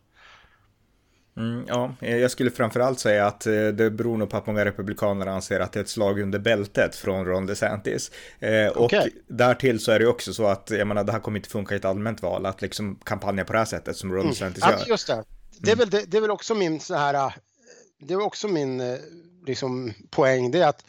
Mm, 1.37 1.65
ja, 1.69 1.95
jag 2.01 2.31
skulle 2.31 2.51
framförallt 2.51 3.01
säga 3.01 3.27
att 3.27 3.47
eh, 3.47 3.53
det 3.53 3.91
beror 3.91 4.17
nog 4.17 4.31
på 4.31 4.37
att 4.37 4.47
många 4.47 4.65
republikaner 4.65 5.27
anser 5.27 5.61
att 5.61 5.73
det 5.73 5.79
är 5.79 5.83
ett 5.83 5.89
slag 5.89 6.21
under 6.21 6.39
bältet 6.39 6.97
från 6.97 7.27
Ron 7.27 7.47
DeSantis. 7.47 8.11
Eh, 8.39 8.67
och 8.67 8.85
okay. 8.85 9.11
därtill 9.29 9.81
så 9.81 9.93
är 9.93 9.99
det 9.99 10.07
också 10.07 10.35
så 10.35 10.47
att, 10.47 10.71
jag 10.71 10.87
menar, 10.87 11.05
det 11.05 11.13
här 11.13 11.21
kommer 11.21 11.39
inte 11.39 11.49
funka 11.49 11.75
i 11.75 11.79
ett 11.79 11.85
allmänt 11.85 12.23
val, 12.23 12.47
att 12.47 12.63
liksom 12.63 13.01
kampanja 13.05 13.45
på 13.45 13.53
det 13.53 13.59
här 13.59 13.67
sättet 13.67 13.97
som 13.97 14.13
Ron 14.13 14.21
mm. 14.21 14.31
DeSantis 14.31 14.65
gör. 14.65 14.85
Just 14.87 15.07
det. 15.07 15.25
Det 15.61 15.71
är, 15.71 15.75
mm. 15.75 15.79
väl, 15.79 15.91
det, 15.91 16.11
det 16.11 16.17
är 16.17 16.21
väl 16.21 16.31
också 16.31 16.55
min 16.55 16.81
så 16.81 16.95
här, 16.95 17.15
eh, 17.15 17.33
det 17.99 18.15
är 18.15 18.23
också 18.23 18.49
min 18.49 18.81
eh, 18.81 18.99
liksom, 19.47 19.93
poäng, 20.11 20.51
det 20.51 20.63
är 20.63 20.69
att, 20.69 20.85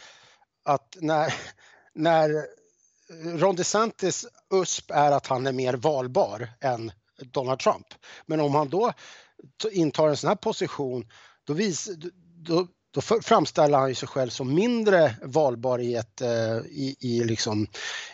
att 0.66 0.98
när, 1.02 1.34
när 1.94 2.46
Ron 3.40 3.56
DeSantis 3.56 4.26
USP 4.54 4.92
är 4.92 5.12
att 5.12 5.28
han 5.28 5.48
är 5.48 5.52
mer 5.52 5.74
valbar 5.74 6.50
än 6.62 6.92
Donald 7.32 7.60
Trump. 7.60 7.88
Men 8.26 8.40
om 8.40 8.56
han 8.56 8.70
då 8.70 8.94
intar 9.72 10.10
en 10.10 10.18
sån 10.18 10.28
här 10.28 10.36
position, 10.36 11.06
då, 11.44 11.54
vis, 11.54 11.90
då, 12.36 12.68
då 12.92 13.02
framställer 13.02 13.78
han 13.78 13.96
sig 13.96 14.08
själv 14.08 14.30
som 14.30 14.56
mindre 14.56 15.16
valbar 15.24 15.80
i 15.80 15.96
ett, 15.96 16.22
eh, 16.22 16.58
i, 16.58 16.96
i 17.00 17.24
liksom, 17.24 17.68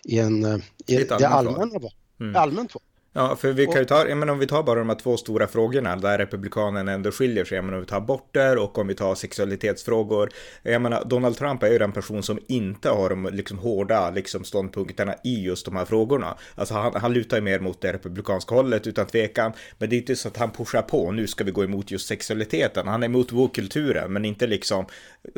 i 0.03 0.19
en, 0.19 0.45
i 0.87 0.95
det 0.95 1.27
allmänna, 1.27 1.79
mm. 2.19 2.35
allmänt 2.35 2.73
val. 2.75 2.83
Ja, 3.15 3.35
för 3.35 3.51
vi 3.51 3.65
kan 3.65 3.75
ju 3.75 3.85
ta, 3.85 4.07
jag 4.07 4.17
menar, 4.17 4.33
om 4.33 4.39
vi 4.39 4.47
tar 4.47 4.63
bara 4.63 4.79
de 4.79 4.89
här 4.89 4.95
två 4.95 5.17
stora 5.17 5.47
frågorna 5.47 5.95
där 5.95 6.17
republikanerna 6.17 6.91
ändå 6.91 7.11
skiljer 7.11 7.45
sig, 7.45 7.55
jag 7.55 7.65
menar 7.65 7.77
om 7.77 7.83
vi 7.83 7.89
tar 7.89 7.97
aborter 7.97 8.57
och 8.57 8.77
om 8.77 8.87
vi 8.87 8.95
tar 8.95 9.15
sexualitetsfrågor. 9.15 10.29
Jag 10.63 10.81
menar, 10.81 11.05
Donald 11.05 11.37
Trump 11.37 11.63
är 11.63 11.71
ju 11.71 11.77
den 11.77 11.91
person 11.91 12.23
som 12.23 12.39
inte 12.47 12.89
har 12.89 13.09
de 13.09 13.29
liksom 13.31 13.57
hårda 13.57 14.09
liksom, 14.09 14.43
ståndpunkterna 14.43 15.15
i 15.23 15.43
just 15.43 15.65
de 15.65 15.75
här 15.75 15.85
frågorna. 15.85 16.37
Alltså 16.55 16.73
han, 16.73 16.95
han 16.95 17.13
lutar 17.13 17.37
ju 17.37 17.43
mer 17.43 17.59
mot 17.59 17.81
det 17.81 17.93
republikanska 17.93 18.55
hållet 18.55 18.87
utan 18.87 19.05
tvekan, 19.05 19.53
men 19.77 19.89
det 19.89 19.95
är 19.95 19.97
inte 19.97 20.15
så 20.15 20.27
att 20.27 20.37
han 20.37 20.51
pushar 20.51 20.81
på, 20.81 21.11
nu 21.11 21.27
ska 21.27 21.43
vi 21.43 21.51
gå 21.51 21.63
emot 21.63 21.91
just 21.91 22.07
sexualiteten. 22.07 22.87
Han 22.87 23.03
är 23.03 23.07
emot 23.07 23.31
vår 23.31 24.07
men 24.07 24.25
inte 24.25 24.47
liksom, 24.47 24.85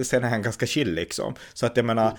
sen 0.03 0.23
är 0.23 0.29
han 0.29 0.41
ganska 0.41 0.65
chill 0.65 0.93
liksom. 0.93 1.35
Så 1.53 1.65
att 1.65 1.77
jag 1.77 1.85
menar, 1.85 2.17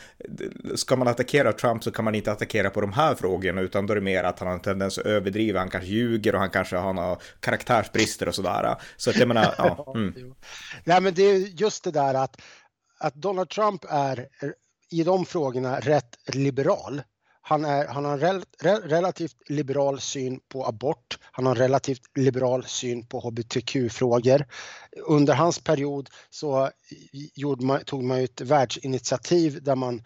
ska 0.75 0.97
man 0.97 1.09
attackera 1.09 1.53
Trump 1.53 1.85
så 1.85 1.91
kan 1.91 2.05
man 2.05 2.15
inte 2.15 2.33
attackera 2.33 2.71
på 2.71 2.81
de 2.81 2.93
här 2.93 3.15
frågorna, 3.15 3.61
utan 3.61 3.87
då 3.87 3.93
är 3.93 3.95
det 3.95 4.01
mer 4.01 4.25
att 4.25 4.39
han 4.39 4.49
har 4.49 4.55
en 4.55 4.61
tendens 4.61 4.99
att 4.99 5.07
överdriva, 5.07 5.46
han 5.55 5.71
kanske 5.71 5.91
ljuger 5.91 6.35
och 6.35 6.41
han 6.41 6.51
kanske 6.51 6.77
har 6.77 6.93
några 6.93 7.17
karaktärsbrister 7.41 8.29
och 8.29 8.35
sådär. 8.35 8.77
Så 8.97 9.11
att 9.11 9.17
jag 9.17 9.29
menar, 9.29 9.55
ja. 9.59 9.83
Mm. 9.97 10.35
Nej 10.85 11.01
men 11.01 11.15
det 11.15 11.23
är 11.23 11.39
just 11.39 11.85
det 11.85 11.91
där 11.91 12.15
att, 12.15 12.41
att 12.99 13.15
Donald 13.15 13.49
Trump 13.49 13.85
är 13.89 14.29
i 14.91 15.05
de 15.05 15.27
frågorna 15.27 15.81
rätt 15.81 16.19
liberal. 16.35 17.03
Han, 17.41 17.65
är, 17.65 17.87
han 17.87 18.05
har 18.05 18.13
en 18.13 18.43
rel, 18.59 18.83
relativt 18.83 19.51
liberal 19.51 20.01
syn 20.01 20.41
på 20.49 20.67
abort. 20.67 21.19
Han 21.23 21.47
har 21.47 21.53
en 21.53 21.59
relativt 21.59 22.03
liberal 22.15 22.65
syn 22.65 23.07
på 23.07 23.21
hbtq-frågor. 23.21 24.47
Under 25.07 25.35
hans 25.35 25.59
period 25.59 26.11
så 26.31 26.71
man, 27.61 27.85
tog 27.85 28.05
man 28.05 28.19
ett 28.19 28.41
världsinitiativ 28.41 29.63
där 29.63 29.77
man 29.77 30.03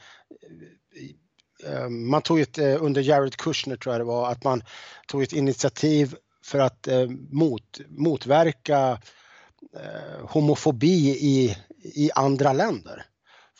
Ehm, 1.66 2.08
man 2.08 2.22
tog 2.22 2.40
ett, 2.40 2.58
eh, 2.58 2.84
under 2.84 3.02
Jared 3.02 3.36
Kushner 3.36 3.76
tror 3.76 3.94
jag 3.94 4.00
det 4.00 4.04
var, 4.04 4.30
att 4.30 4.44
man 4.44 4.62
tog 5.06 5.22
ett 5.22 5.32
initiativ 5.32 6.14
för 6.44 6.58
att 6.58 6.88
eh, 6.88 7.06
mot, 7.30 7.80
motverka 7.88 8.98
eh, 9.76 10.26
homofobi 10.26 11.08
i, 11.10 11.56
i 11.82 12.10
andra 12.14 12.52
länder 12.52 13.06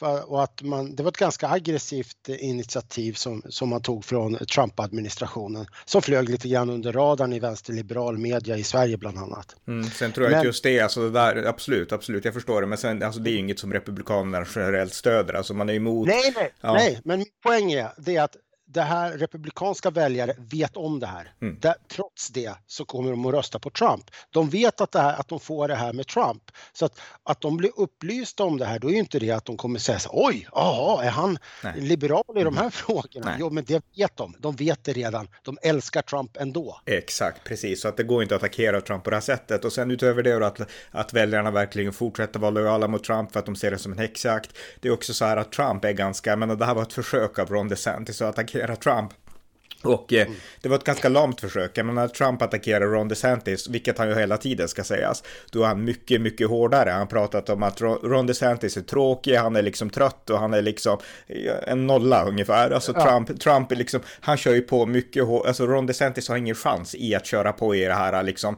och 0.02 0.42
att 0.42 0.62
man, 0.62 0.94
det 0.94 1.02
var 1.02 1.10
ett 1.10 1.16
ganska 1.16 1.48
aggressivt 1.48 2.28
initiativ 2.28 3.12
som, 3.12 3.42
som 3.48 3.68
man 3.68 3.82
tog 3.82 4.04
från 4.04 4.36
Trump-administrationen 4.36 5.66
som 5.84 6.02
flög 6.02 6.28
lite 6.28 6.48
grann 6.48 6.70
under 6.70 6.92
radarn 6.92 7.32
i 7.32 7.38
vänsterliberal 7.38 8.18
media 8.18 8.56
i 8.56 8.62
Sverige 8.62 8.96
bland 8.96 9.18
annat. 9.18 9.56
Mm, 9.68 9.90
sen 9.90 10.12
tror 10.12 10.24
jag 10.24 10.30
men, 10.30 10.40
att 10.40 10.46
just 10.46 10.62
det, 10.62 10.80
alltså 10.80 11.00
det 11.00 11.10
där, 11.10 11.44
absolut, 11.44 11.92
absolut, 11.92 12.24
jag 12.24 12.34
förstår 12.34 12.60
det, 12.60 12.66
men 12.66 12.78
sen, 12.78 13.02
alltså 13.02 13.20
det 13.20 13.30
är 13.30 13.32
ju 13.32 13.38
inget 13.38 13.58
som 13.58 13.72
Republikanerna 13.72 14.46
generellt 14.54 14.94
stöder, 14.94 15.34
alltså 15.34 15.54
man 15.54 15.68
är 15.68 15.74
emot. 15.74 16.08
Nej, 16.08 16.32
nej, 16.36 16.52
ja. 16.60 16.72
nej, 16.72 17.00
men 17.04 17.18
min 17.18 17.28
poäng 17.42 17.72
är 17.72 17.92
det 17.96 18.18
att 18.18 18.36
det 18.72 18.82
här 18.82 19.12
republikanska 19.12 19.90
väljare 19.90 20.34
vet 20.38 20.76
om 20.76 21.00
det 21.00 21.06
här. 21.06 21.32
Mm. 21.42 21.58
Där, 21.60 21.74
trots 21.92 22.28
det 22.28 22.54
så 22.66 22.84
kommer 22.84 23.10
de 23.10 23.26
att 23.26 23.34
rösta 23.34 23.58
på 23.58 23.70
Trump. 23.70 24.10
De 24.30 24.50
vet 24.50 24.80
att, 24.80 24.92
det 24.92 25.00
här, 25.00 25.20
att 25.20 25.28
de 25.28 25.40
får 25.40 25.68
det 25.68 25.74
här 25.74 25.92
med 25.92 26.06
Trump. 26.06 26.42
Så 26.72 26.84
att, 26.84 27.00
att 27.22 27.40
de 27.40 27.56
blir 27.56 27.70
upplysta 27.76 28.44
om 28.44 28.58
det 28.58 28.64
här, 28.64 28.78
då 28.78 28.88
är 28.88 28.92
ju 28.92 28.98
inte 28.98 29.18
det 29.18 29.30
att 29.30 29.44
de 29.44 29.56
kommer 29.56 29.78
säga 29.78 29.98
så 29.98 30.10
oj, 30.12 30.48
jaha, 30.52 31.04
är 31.04 31.10
han 31.10 31.38
Nej. 31.64 31.80
liberal 31.80 32.24
i 32.36 32.44
de 32.44 32.54
här 32.54 32.62
mm. 32.62 32.70
frågorna? 32.70 33.26
Nej. 33.26 33.36
Jo, 33.40 33.50
men 33.50 33.64
det 33.64 33.84
vet 33.96 34.16
de. 34.16 34.34
De 34.38 34.56
vet 34.56 34.84
det 34.84 34.92
redan. 34.92 35.28
De 35.42 35.58
älskar 35.62 36.02
Trump 36.02 36.36
ändå. 36.36 36.80
Exakt, 36.86 37.44
precis. 37.44 37.80
Så 37.80 37.88
att 37.88 37.96
det 37.96 38.02
går 38.02 38.22
inte 38.22 38.34
att 38.34 38.42
attackera 38.42 38.80
Trump 38.80 39.04
på 39.04 39.10
det 39.10 39.16
här 39.16 39.20
sättet. 39.20 39.64
Och 39.64 39.72
sen 39.72 39.90
utöver 39.90 40.22
det 40.22 40.46
att, 40.46 40.60
att 40.90 41.12
väljarna 41.12 41.50
verkligen 41.50 41.92
fortsätter 41.92 42.38
vara 42.40 42.50
lojala 42.50 42.88
mot 42.88 43.04
Trump 43.04 43.32
för 43.32 43.40
att 43.40 43.46
de 43.46 43.56
ser 43.56 43.70
det 43.70 43.78
som 43.78 43.92
en 43.92 43.98
häxjakt. 43.98 44.50
Det 44.80 44.88
är 44.88 44.92
också 44.92 45.14
så 45.14 45.24
här 45.24 45.36
att 45.36 45.52
Trump 45.52 45.84
är 45.84 45.92
ganska, 45.92 46.36
men 46.36 46.58
det 46.58 46.64
här 46.64 46.74
var 46.74 46.82
ett 46.82 46.92
försök 46.92 47.38
av 47.38 47.48
Ron 47.48 47.68
DeSantis 47.68 48.22
att 48.22 48.28
attackera 48.28 48.59
attackera 48.60 48.76
Trump. 48.76 49.12
Och 49.82 50.12
eh, 50.12 50.28
det 50.60 50.68
var 50.68 50.76
ett 50.76 50.84
ganska 50.84 51.08
lamt 51.08 51.40
försök. 51.40 51.78
Jag 51.78 51.86
menar, 51.86 52.08
Trump 52.08 52.42
attackerar 52.42 52.86
Ron 52.86 53.08
DeSantis, 53.08 53.68
vilket 53.68 53.98
han 53.98 54.08
ju 54.08 54.14
hela 54.14 54.36
tiden 54.36 54.68
ska 54.68 54.84
sägas. 54.84 55.22
Då 55.52 55.62
är 55.62 55.66
han 55.66 55.84
mycket, 55.84 56.20
mycket 56.20 56.48
hårdare. 56.48 56.90
Han 56.90 57.08
pratat 57.08 57.48
om 57.48 57.62
att 57.62 57.80
Ron 57.80 58.26
DeSantis 58.26 58.76
är 58.76 58.80
tråkig, 58.80 59.34
han 59.34 59.56
är 59.56 59.62
liksom 59.62 59.90
trött 59.90 60.30
och 60.30 60.38
han 60.38 60.54
är 60.54 60.62
liksom 60.62 60.98
en 61.66 61.86
nolla 61.86 62.24
ungefär. 62.24 62.70
Alltså 62.70 62.92
ja. 62.94 63.04
Trump, 63.04 63.40
Trump 63.40 63.72
är 63.72 63.76
liksom, 63.76 64.00
han 64.20 64.36
kör 64.36 64.54
ju 64.54 64.60
på 64.62 64.86
mycket 64.86 65.24
hårt. 65.24 65.46
Alltså 65.46 65.66
Ron 65.66 65.86
DeSantis 65.86 66.28
har 66.28 66.36
ingen 66.36 66.54
chans 66.54 66.94
i 66.94 67.14
att 67.14 67.26
köra 67.26 67.52
på 67.52 67.74
i 67.74 67.84
det 67.84 67.94
här 67.94 68.22
liksom, 68.22 68.56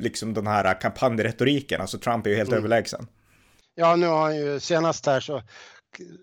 liksom 0.00 0.34
den 0.34 0.46
här 0.46 0.80
kampanjretoriken. 0.80 1.80
Alltså 1.80 1.98
Trump 1.98 2.26
är 2.26 2.30
ju 2.30 2.36
helt 2.36 2.48
mm. 2.48 2.58
överlägsen. 2.58 3.06
Ja, 3.74 3.96
nu 3.96 4.06
har 4.06 4.20
han 4.20 4.36
ju 4.36 4.60
senast 4.60 5.06
här 5.06 5.20
så 5.20 5.42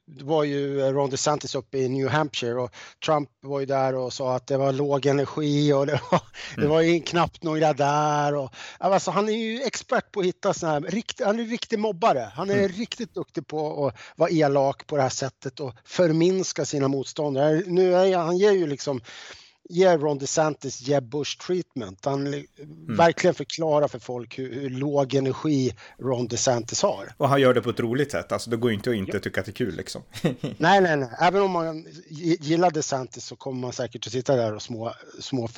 det 0.06 0.24
var 0.24 0.44
ju 0.44 0.82
Ron 0.82 1.10
DeSantis 1.10 1.56
uppe 1.56 1.78
i 1.78 1.90
New 1.90 2.08
Hampshire 2.08 2.54
och 2.54 2.72
Trump 3.06 3.30
var 3.42 3.60
ju 3.60 3.66
där 3.66 3.96
och 3.96 4.14
sa 4.14 4.36
att 4.36 4.48
det 4.48 4.58
var 4.58 4.72
låg 4.72 5.06
energi 5.06 5.74
och 5.74 5.86
det 5.86 6.02
var, 6.12 6.22
mm. 6.54 6.64
det 6.64 6.68
var 6.68 6.82
ju 6.82 7.00
knappt 7.00 7.44
några 7.44 7.74
där. 7.74 8.36
Och, 8.36 8.54
alltså, 8.78 9.12
han 9.12 9.30
är 9.30 9.34
ju 9.34 9.62
expert 9.62 10.12
på 10.12 10.20
att 10.20 10.26
hitta 10.26 10.54
sådana 10.54 10.80
här, 10.80 10.92
rikt, 10.92 11.22
han 11.26 11.40
är 11.40 11.44
en 11.44 11.50
riktig 11.50 11.80
mobbare. 11.80 12.32
Han 12.34 12.50
är 12.50 12.58
mm. 12.58 12.72
riktigt 12.72 13.14
duktig 13.14 13.48
på 13.48 13.88
att 13.88 13.96
vara 14.16 14.30
elak 14.30 14.88
på 14.88 14.96
det 14.96 15.02
här 15.02 15.10
sättet 15.10 15.60
och 15.60 15.74
förminska 15.86 16.66
sina 16.66 16.88
motståndare. 16.88 17.64
Nu 17.66 17.96
är 17.96 18.18
han 18.18 18.38
ger 18.38 18.52
ju 18.52 18.68
liksom 18.68 19.02
ger 19.70 19.98
Ron 19.98 20.18
DeSantis 20.18 20.82
Jeb 20.82 21.04
Bush 21.04 21.38
treatment. 21.38 22.06
Han 22.06 22.28
mm. 22.28 22.46
verkligen 22.88 23.34
förklarar 23.34 23.88
för 23.88 24.00
folk 24.00 24.40
hur, 24.40 24.62
hur, 24.62 24.70
låg 24.70 25.16
energi 25.16 25.76
Ron 26.00 26.28
DeSantis 26.28 26.82
har. 26.82 27.14
Och 27.18 27.30
han 27.30 27.42
gör 27.42 27.54
det 27.54 27.62
på 27.62 27.70
ett 27.70 27.80
roligt 27.80 28.12
sätt, 28.12 28.32
alltså 28.32 28.50
det 28.50 28.58
går 28.58 28.72
inte 28.72 28.90
att 28.90 28.96
inte 28.96 29.18
ja. 29.18 29.20
tycka 29.20 29.40
att 29.40 29.46
det 29.46 29.52
är 29.52 29.54
kul 29.54 29.76
liksom. 29.76 30.04
nej, 30.58 30.82
nej, 30.82 30.98
nej, 30.98 31.10
även 31.20 31.42
om 31.42 31.52
man 31.52 31.86
gillar 32.10 32.72
DeSantis 32.72 33.26
så 33.26 33.36
kommer 33.36 33.62
man 33.62 33.74
säkert 33.74 34.08
att 34.08 34.14
sitta 34.14 34.36
där 34.36 34.56
och 34.56 34.62
små, 34.62 34.94
små 35.20 35.50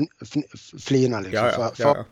flina 0.79 1.19
liksom. 1.19 1.45
Ja, 1.45 1.51
ja, 1.57 1.71
för, 1.75 1.83
för 1.83 2.05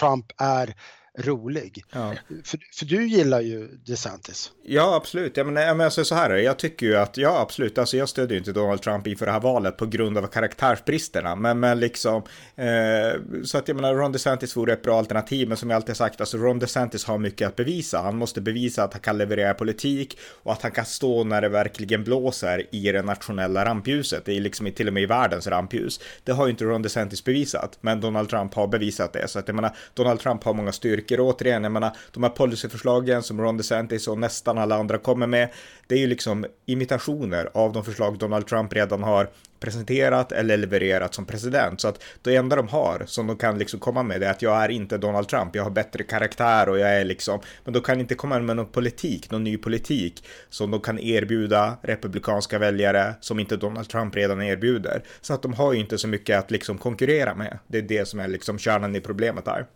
Trump 0.00 0.26
är 0.36 0.74
rolig. 1.22 1.84
Ja. 1.92 2.14
För, 2.44 2.58
för 2.74 2.84
du 2.84 3.08
gillar 3.08 3.40
ju 3.40 3.68
DeSantis. 3.86 4.52
Ja, 4.64 4.94
absolut. 4.94 5.36
Jag 5.36 5.46
menar, 5.46 5.60
jag 5.60 5.76
menar 5.76 5.90
så 5.90 6.14
här, 6.14 6.30
jag 6.30 6.58
tycker 6.58 6.86
ju 6.86 6.96
att, 6.96 7.16
ja 7.16 7.40
absolut, 7.40 7.78
alltså 7.78 7.96
jag 7.96 8.08
stödjer 8.08 8.38
inte 8.38 8.52
Donald 8.52 8.82
Trump 8.82 9.06
inför 9.06 9.26
det 9.26 9.32
här 9.32 9.40
valet 9.40 9.76
på 9.76 9.86
grund 9.86 10.18
av 10.18 10.26
karaktärsbristerna, 10.26 11.36
men, 11.36 11.60
men 11.60 11.80
liksom, 11.80 12.22
eh, 12.56 13.42
så 13.44 13.58
att 13.58 13.68
jag 13.68 13.74
menar, 13.74 13.94
Ron 13.94 14.12
DeSantis 14.12 14.56
vore 14.56 14.72
ett 14.72 14.82
bra 14.82 14.98
alternativ, 14.98 15.48
men 15.48 15.56
som 15.56 15.70
jag 15.70 15.76
alltid 15.76 15.96
sagt, 15.96 16.20
alltså 16.20 16.38
Ron 16.38 16.58
DeSantis 16.58 17.04
har 17.04 17.18
mycket 17.18 17.48
att 17.48 17.56
bevisa. 17.56 18.02
Han 18.02 18.16
måste 18.16 18.40
bevisa 18.40 18.84
att 18.84 18.92
han 18.92 19.02
kan 19.02 19.18
leverera 19.18 19.54
politik 19.54 20.18
och 20.42 20.52
att 20.52 20.62
han 20.62 20.70
kan 20.70 20.84
stå 20.84 21.24
när 21.24 21.40
det 21.40 21.48
verkligen 21.48 22.04
blåser 22.04 22.66
i 22.74 22.92
det 22.92 23.02
nationella 23.02 23.64
rampljuset. 23.64 24.24
Det 24.24 24.36
är 24.36 24.40
liksom 24.40 24.72
till 24.72 24.88
och 24.88 24.94
med 24.94 25.02
i 25.02 25.06
världens 25.06 25.46
rampljus. 25.46 26.00
Det 26.24 26.32
har 26.32 26.46
ju 26.46 26.50
inte 26.50 26.64
Ron 26.64 26.82
DeSantis 26.82 27.24
bevisat, 27.24 27.78
men 27.80 28.00
Donald 28.00 28.28
Trump 28.28 28.54
har 28.54 28.66
bevisat 28.66 29.12
det. 29.12 29.28
Så 29.28 29.38
att 29.38 29.48
jag 29.48 29.54
menar, 29.54 29.76
Donald 29.94 30.20
Trump 30.20 30.44
har 30.44 30.54
många 30.54 30.72
styrkor 30.72 31.09
styrkor. 31.10 31.30
återigen, 31.30 31.62
jag 31.62 31.72
menar, 31.72 31.96
de 32.12 32.22
här 32.22 32.30
policyförslagen 32.30 33.22
som 33.22 33.40
Ron 33.40 33.56
DeSantis 33.56 34.08
och 34.08 34.18
nästan 34.18 34.58
alla 34.58 34.76
andra 34.76 34.98
kommer 34.98 35.26
med, 35.26 35.48
det 35.86 35.94
är 35.94 35.98
ju 35.98 36.06
liksom 36.06 36.46
imitationer 36.66 37.50
av 37.54 37.72
de 37.72 37.84
förslag 37.84 38.18
Donald 38.18 38.46
Trump 38.46 38.72
redan 38.72 39.02
har 39.02 39.28
presenterat 39.60 40.32
eller 40.32 40.56
levererat 40.56 41.14
som 41.14 41.24
president. 41.26 41.80
Så 41.80 41.88
att 41.88 42.02
det 42.22 42.36
enda 42.36 42.56
de 42.56 42.68
har 42.68 43.04
som 43.06 43.26
de 43.26 43.36
kan 43.36 43.58
liksom 43.58 43.80
komma 43.80 44.02
med 44.02 44.22
är 44.22 44.30
att 44.30 44.42
jag 44.42 44.64
är 44.64 44.68
inte 44.68 44.98
Donald 44.98 45.28
Trump, 45.28 45.56
jag 45.56 45.62
har 45.62 45.70
bättre 45.70 46.04
karaktär 46.04 46.68
och 46.68 46.78
jag 46.78 47.00
är 47.00 47.04
liksom, 47.04 47.40
men 47.64 47.74
de 47.74 47.82
kan 47.82 48.00
inte 48.00 48.14
komma 48.14 48.38
med 48.40 48.56
någon 48.56 48.66
politik, 48.66 49.30
någon 49.30 49.44
ny 49.44 49.56
politik 49.56 50.24
som 50.50 50.70
de 50.70 50.80
kan 50.80 50.98
erbjuda 50.98 51.76
republikanska 51.82 52.58
väljare 52.58 53.14
som 53.20 53.38
inte 53.38 53.56
Donald 53.56 53.88
Trump 53.88 54.16
redan 54.16 54.42
erbjuder. 54.42 55.02
Så 55.20 55.34
att 55.34 55.42
de 55.42 55.52
har 55.52 55.72
ju 55.72 55.80
inte 55.80 55.98
så 55.98 56.08
mycket 56.08 56.38
att 56.38 56.50
liksom 56.50 56.78
konkurrera 56.78 57.34
med. 57.34 57.58
Det 57.66 57.78
är 57.78 57.82
det 57.82 58.08
som 58.08 58.20
är 58.20 58.28
liksom 58.28 58.58
kärnan 58.58 58.96
i 58.96 59.00
problemet 59.00 59.46
här. 59.46 59.66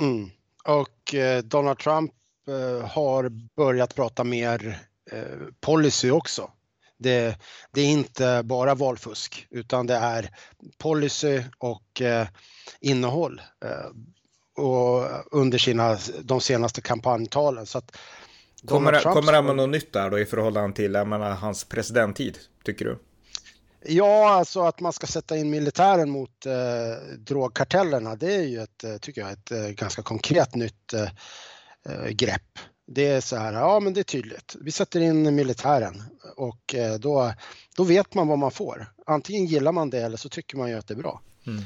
Mm. 0.00 0.30
Och 0.66 1.14
eh, 1.14 1.42
Donald 1.42 1.78
Trump 1.78 2.12
eh, 2.48 2.88
har 2.88 3.28
börjat 3.56 3.94
prata 3.94 4.24
mer 4.24 4.78
eh, 5.12 5.20
policy 5.60 6.10
också. 6.10 6.50
Det, 6.98 7.38
det, 7.70 7.80
är 7.80 7.86
inte 7.86 8.42
bara 8.44 8.74
valfusk 8.74 9.46
utan 9.50 9.86
det 9.86 9.94
är 9.94 10.30
policy 10.78 11.42
och 11.58 12.02
innehåll 12.80 13.42
och 14.56 15.04
under 15.30 15.58
sina, 15.58 15.98
de 16.22 16.40
senaste 16.40 16.80
kampanjtalen. 16.80 17.66
Så 17.66 17.78
att 17.78 17.96
kommer, 18.66 18.92
det, 18.92 19.00
kommer 19.00 19.32
det 19.32 19.42
med 19.42 19.56
något 19.56 19.68
nytt 19.68 19.92
där 19.92 20.10
då 20.10 20.18
i 20.18 20.24
förhållande 20.24 20.76
till 20.76 20.92
menar, 20.92 21.30
hans 21.30 21.64
presidenttid, 21.64 22.38
tycker 22.64 22.84
du? 22.84 22.98
Ja, 23.88 24.30
alltså 24.30 24.62
att 24.62 24.80
man 24.80 24.92
ska 24.92 25.06
sätta 25.06 25.36
in 25.36 25.50
militären 25.50 26.10
mot 26.10 26.46
eh, 26.46 27.16
drogkartellerna, 27.18 28.16
det 28.16 28.34
är 28.34 28.42
ju 28.42 28.62
ett, 28.62 28.84
eh, 28.84 28.96
tycker 28.96 29.20
jag, 29.20 29.32
ett 29.32 29.50
eh, 29.50 29.68
ganska 29.68 30.02
konkret 30.02 30.54
nytt 30.54 30.92
eh, 30.92 31.08
eh, 31.88 32.08
grepp. 32.08 32.58
Det 32.86 33.06
är 33.06 33.20
så 33.20 33.36
här, 33.36 33.52
ja 33.52 33.80
men 33.80 33.94
det 33.94 34.00
är 34.00 34.04
tydligt. 34.04 34.56
Vi 34.60 34.72
sätter 34.72 35.00
in 35.00 35.34
militären 35.34 36.02
och 36.36 36.74
eh, 36.74 36.94
då, 36.94 37.32
då 37.76 37.84
vet 37.84 38.14
man 38.14 38.28
vad 38.28 38.38
man 38.38 38.50
får. 38.50 38.92
Antingen 39.06 39.46
gillar 39.46 39.72
man 39.72 39.90
det 39.90 40.00
eller 40.00 40.16
så 40.16 40.28
tycker 40.28 40.56
man 40.56 40.70
ju 40.70 40.78
att 40.78 40.86
det 40.86 40.94
är 40.94 40.98
bra. 40.98 41.20
Mm. 41.46 41.62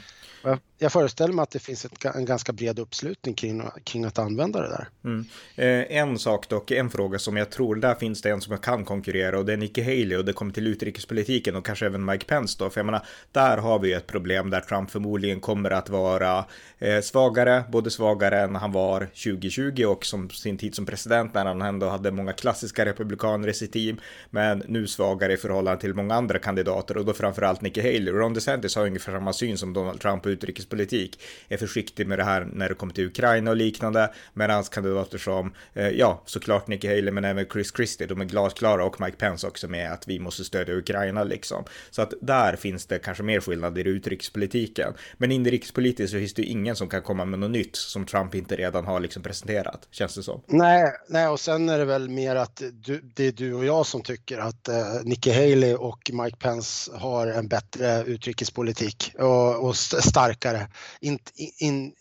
Jag 0.82 0.92
föreställer 0.92 1.34
mig 1.34 1.42
att 1.42 1.50
det 1.50 1.58
finns 1.58 1.84
ett, 1.84 2.04
en 2.04 2.24
ganska 2.24 2.52
bred 2.52 2.78
uppslutning 2.78 3.34
kring, 3.34 3.62
kring 3.84 4.04
att 4.04 4.18
använda 4.18 4.60
det 4.60 4.68
där. 4.68 4.88
Mm. 5.04 5.24
Eh, 5.56 5.96
en 5.96 6.18
sak 6.18 6.48
dock, 6.48 6.70
en 6.70 6.90
fråga 6.90 7.18
som 7.18 7.36
jag 7.36 7.50
tror, 7.50 7.76
där 7.76 7.94
finns 7.94 8.22
det 8.22 8.30
en 8.30 8.40
som 8.40 8.58
kan 8.58 8.84
konkurrera 8.84 9.38
och 9.38 9.44
det 9.44 9.52
är 9.52 9.56
Nikki 9.56 9.82
Haley 9.82 10.16
och 10.16 10.24
det 10.24 10.32
kommer 10.32 10.52
till 10.52 10.66
utrikespolitiken 10.66 11.56
och 11.56 11.66
kanske 11.66 11.86
även 11.86 12.04
Mike 12.04 12.24
Pence 12.26 12.56
då. 12.58 12.70
För 12.70 12.80
jag 12.80 12.86
menar, 12.86 13.06
där 13.32 13.56
har 13.56 13.78
vi 13.78 13.92
ett 13.92 14.06
problem 14.06 14.50
där 14.50 14.60
Trump 14.60 14.90
förmodligen 14.90 15.40
kommer 15.40 15.70
att 15.70 15.88
vara 15.88 16.44
eh, 16.78 17.00
svagare, 17.00 17.64
både 17.72 17.90
svagare 17.90 18.40
än 18.40 18.56
han 18.56 18.72
var 18.72 19.00
2020 19.00 19.84
och 19.84 20.06
som 20.06 20.30
sin 20.30 20.58
tid 20.58 20.74
som 20.74 20.86
president 20.86 21.34
när 21.34 21.44
han 21.44 21.62
ändå 21.62 21.88
hade 21.88 22.10
många 22.10 22.32
klassiska 22.32 22.84
republikaner 22.84 23.48
i 23.48 23.54
sitt 23.54 23.72
team, 23.72 24.00
men 24.30 24.62
nu 24.68 24.86
svagare 24.86 25.32
i 25.32 25.36
förhållande 25.36 25.80
till 25.80 25.94
många 25.94 26.14
andra 26.14 26.38
kandidater 26.38 26.96
och 26.96 27.04
då 27.04 27.12
framförallt 27.12 27.60
Nikki 27.60 27.80
Haley. 27.80 28.12
Ron 28.12 28.34
DeSantis 28.34 28.76
har 28.76 28.86
ungefär 28.86 29.12
samma 29.12 29.32
syn 29.32 29.58
som 29.58 29.72
Donald 29.72 30.00
Trump 30.00 30.26
på 30.30 30.34
utrikespolitik, 30.34 31.20
är 31.48 31.56
försiktig 31.56 32.06
med 32.06 32.18
det 32.18 32.24
här 32.24 32.48
när 32.52 32.68
det 32.68 32.74
kommer 32.74 32.92
till 32.92 33.06
Ukraina 33.06 33.50
och 33.50 33.56
liknande, 33.56 34.10
medan 34.34 34.64
kandidater 34.64 35.18
som, 35.18 35.52
eh, 35.74 35.88
ja, 35.88 36.22
såklart 36.26 36.68
Nikki 36.68 36.88
Haley, 36.88 37.10
men 37.10 37.24
även 37.24 37.46
Chris 37.52 37.72
Christie, 37.76 38.06
de 38.06 38.20
är 38.20 38.24
glasklara 38.24 38.84
och 38.84 39.00
Mike 39.00 39.16
Pence 39.16 39.46
också 39.46 39.68
med 39.68 39.92
att 39.92 40.08
vi 40.08 40.18
måste 40.18 40.44
stödja 40.44 40.74
Ukraina 40.74 41.24
liksom. 41.24 41.64
Så 41.90 42.02
att 42.02 42.12
där 42.20 42.56
finns 42.56 42.86
det 42.86 42.98
kanske 42.98 43.22
mer 43.22 43.40
skillnader 43.40 43.86
i 43.86 43.90
utrikespolitiken. 43.90 44.92
Men 45.18 45.32
inrikespolitiskt 45.32 46.12
så 46.12 46.18
finns 46.18 46.34
det 46.34 46.42
ju 46.42 46.48
ingen 46.48 46.76
som 46.76 46.88
kan 46.88 47.02
komma 47.02 47.24
med 47.24 47.38
något 47.38 47.50
nytt 47.50 47.76
som 47.76 48.06
Trump 48.06 48.34
inte 48.34 48.56
redan 48.56 48.86
har 48.86 49.00
liksom 49.00 49.22
presenterat, 49.22 49.88
känns 49.90 50.14
det 50.14 50.22
som. 50.22 50.40
Nej, 50.46 50.92
nej 51.08 51.28
och 51.28 51.40
sen 51.40 51.68
är 51.68 51.78
det 51.78 51.84
väl 51.84 52.08
mer 52.08 52.36
att 52.36 52.62
du, 52.72 53.00
det 53.14 53.26
är 53.26 53.32
du 53.32 53.54
och 53.54 53.64
jag 53.64 53.86
som 53.86 54.02
tycker 54.02 54.38
att 54.38 54.68
eh, 54.68 54.74
Nikki 55.02 55.30
Haley 55.30 55.74
och 55.74 56.10
Mike 56.12 56.36
Pence 56.36 56.90
har 56.94 57.26
en 57.26 57.48
bättre 57.48 58.04
utrikespolitik 58.04 59.14
och, 59.18 59.68
och 59.68 59.76
starkare. 60.20 60.68
In, 61.00 61.18
in, 61.58 61.94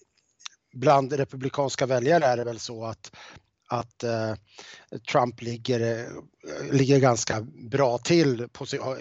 bland 0.73 1.13
republikanska 1.13 1.85
väljare 1.85 2.25
är 2.25 2.37
det 2.37 2.43
väl 2.43 2.59
så 2.59 2.85
att 2.85 3.11
att 3.71 4.03
eh, 4.03 4.33
Trump 5.11 5.41
ligger, 5.41 5.79
eh, 5.79 6.71
ligger 6.71 6.99
ganska 6.99 7.41
bra 7.71 7.97
till, 7.97 8.47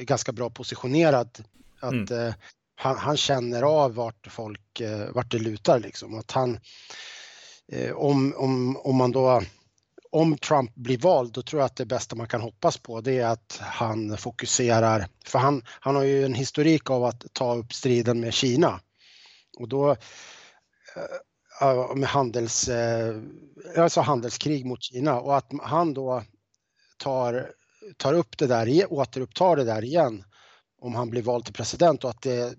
ganska 0.00 0.32
bra 0.32 0.50
positionerad. 0.50 1.44
Att 1.80 2.10
mm. 2.10 2.26
eh, 2.26 2.34
han, 2.74 2.96
han, 2.96 3.16
känner 3.16 3.62
av 3.62 3.94
vart 3.94 4.26
folk, 4.30 4.80
eh, 4.80 5.10
vart 5.10 5.30
det 5.30 5.38
lutar 5.38 5.80
liksom. 5.80 6.18
Att 6.18 6.30
han, 6.30 6.58
eh, 7.72 7.92
om, 7.92 8.34
om, 8.36 8.76
om 8.76 8.96
man 8.96 9.12
då 9.12 9.42
om 10.10 10.38
Trump 10.38 10.74
blir 10.74 10.98
vald, 10.98 11.32
då 11.32 11.42
tror 11.42 11.60
jag 11.60 11.66
att 11.66 11.76
det 11.76 11.86
bästa 11.86 12.16
man 12.16 12.28
kan 12.28 12.40
hoppas 12.40 12.76
på 12.76 13.00
det 13.00 13.18
är 13.18 13.26
att 13.26 13.58
han 13.62 14.16
fokuserar, 14.16 15.06
för 15.24 15.38
han, 15.38 15.62
han 15.66 15.96
har 15.96 16.02
ju 16.02 16.24
en 16.24 16.34
historik 16.34 16.90
av 16.90 17.04
att 17.04 17.24
ta 17.32 17.54
upp 17.54 17.72
striden 17.72 18.20
med 18.20 18.34
Kina. 18.34 18.80
Och 19.58 19.68
då 19.68 19.96
med 21.94 22.08
handels, 22.08 22.70
alltså 23.76 24.00
handelskrig 24.00 24.66
mot 24.66 24.82
Kina 24.82 25.20
och 25.20 25.36
att 25.36 25.52
han 25.62 25.94
då 25.94 26.22
tar, 26.98 27.50
tar 27.96 28.14
upp 28.14 28.38
det 28.38 28.46
där, 28.46 28.92
återupptar 28.92 29.56
det 29.56 29.64
där 29.64 29.84
igen 29.84 30.24
om 30.80 30.94
han 30.94 31.10
blir 31.10 31.22
vald 31.22 31.44
till 31.44 31.54
president 31.54 32.04
och 32.04 32.10
att 32.10 32.22
det 32.22 32.54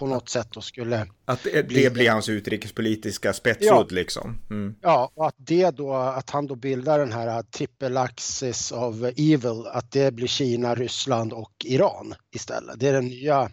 på 0.00 0.06
något 0.06 0.28
sätt 0.28 0.48
då 0.50 0.60
skulle... 0.60 1.06
Att 1.24 1.42
det, 1.42 1.68
bli... 1.68 1.82
det 1.82 1.90
blir 1.90 2.10
hans 2.10 2.28
utrikespolitiska 2.28 3.32
spetsord 3.32 3.86
ja. 3.90 3.94
liksom? 3.94 4.38
Mm. 4.50 4.74
Ja, 4.80 5.12
och 5.14 5.26
att 5.26 5.34
det 5.38 5.70
då, 5.70 5.94
att 5.94 6.30
han 6.30 6.46
då 6.46 6.54
bildar 6.54 6.98
den 6.98 7.12
här 7.12 7.42
triple 7.42 8.00
axis 8.00 8.72
of 8.72 8.94
evil, 9.02 9.66
att 9.66 9.90
det 9.90 10.14
blir 10.14 10.26
Kina, 10.26 10.74
Ryssland 10.74 11.32
och 11.32 11.52
Iran 11.64 12.14
istället. 12.34 12.80
Det 12.80 12.88
är 12.88 12.92
den 12.92 13.06
nya 13.06 13.50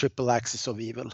triple 0.00 0.32
axis 0.32 0.68
of 0.68 0.76
evil. 0.76 1.10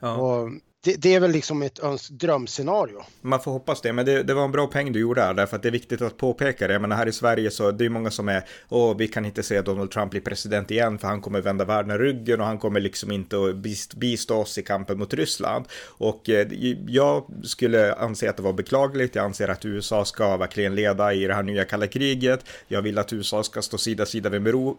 Ja. 0.00 0.16
Och 0.16 0.50
det, 0.82 0.96
det, 1.02 1.14
är 1.14 1.20
väl 1.20 1.30
liksom 1.30 1.62
ett 1.62 1.80
drömscenario. 2.10 3.02
Man 3.20 3.40
får 3.40 3.52
hoppas 3.52 3.80
det, 3.80 3.92
men 3.92 4.06
det, 4.06 4.22
det, 4.22 4.34
var 4.34 4.44
en 4.44 4.52
bra 4.52 4.66
peng 4.66 4.92
du 4.92 5.00
gjorde 5.00 5.20
där, 5.20 5.34
därför 5.34 5.56
att 5.56 5.62
det 5.62 5.68
är 5.68 5.72
viktigt 5.72 6.02
att 6.02 6.16
påpeka 6.16 6.66
det. 6.66 6.72
Jag 6.72 6.82
menar 6.82 6.96
här 6.96 7.06
i 7.06 7.12
Sverige 7.12 7.50
så 7.50 7.70
det 7.70 7.84
är 7.84 7.88
många 7.88 8.10
som 8.10 8.28
är, 8.28 8.44
åh, 8.68 8.96
vi 8.96 9.08
kan 9.08 9.24
inte 9.24 9.42
se 9.42 9.60
Donald 9.60 9.90
Trump 9.90 10.10
bli 10.10 10.20
president 10.20 10.70
igen, 10.70 10.98
för 10.98 11.08
han 11.08 11.20
kommer 11.20 11.40
vända 11.40 11.64
världen 11.64 11.98
ryggen 11.98 12.40
och 12.40 12.46
han 12.46 12.58
kommer 12.58 12.80
liksom 12.80 13.12
inte 13.12 13.36
att 13.36 13.56
bistå 13.96 14.36
oss 14.36 14.58
i 14.58 14.62
kampen 14.62 14.98
mot 14.98 15.14
Ryssland. 15.14 15.64
Och 15.86 16.30
eh, 16.30 16.48
jag 16.88 17.24
skulle 17.42 17.94
anse 17.94 18.30
att 18.30 18.36
det 18.36 18.42
var 18.42 18.52
beklagligt. 18.52 19.14
Jag 19.14 19.24
anser 19.24 19.48
att 19.48 19.64
USA 19.64 20.04
ska 20.04 20.36
verkligen 20.36 20.74
leda 20.74 21.12
i 21.14 21.26
det 21.26 21.34
här 21.34 21.42
nya 21.42 21.64
kalla 21.64 21.86
kriget. 21.86 22.44
Jag 22.68 22.82
vill 22.82 22.98
att 22.98 23.12
USA 23.12 23.42
ska 23.42 23.62
stå 23.62 23.78
sida 23.78 24.04
vid 24.04 24.08
sida 24.08 24.30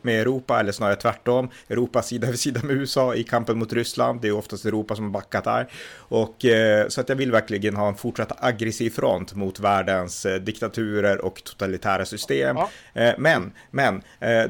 med 0.01 0.21
Europa, 0.21 0.59
eller 0.59 0.71
snarare 0.71 0.95
tvärtom. 0.95 1.49
Europa 1.69 2.01
sida 2.01 2.27
vid 2.27 2.39
sida 2.39 2.59
med 2.63 2.75
USA 2.75 3.15
i 3.15 3.23
kampen 3.23 3.59
mot 3.59 3.73
Ryssland. 3.73 4.21
Det 4.21 4.27
är 4.27 4.31
oftast 4.31 4.65
Europa 4.65 4.95
som 4.95 5.05
har 5.05 5.11
backat 5.11 5.45
här. 5.45 5.69
Och 5.93 6.45
eh, 6.45 6.87
så 6.87 7.01
att 7.01 7.09
jag 7.09 7.15
vill 7.15 7.31
verkligen 7.31 7.75
ha 7.75 7.87
en 7.87 7.95
fortsatt 7.95 8.43
aggressiv 8.43 8.89
front 8.89 9.35
mot 9.35 9.59
världens 9.59 10.25
eh, 10.25 10.39
diktaturer 10.39 11.25
och 11.25 11.43
totalitära 11.43 12.05
system. 12.05 12.57
Eh, 12.93 13.13
men, 13.17 13.51
men 13.71 14.01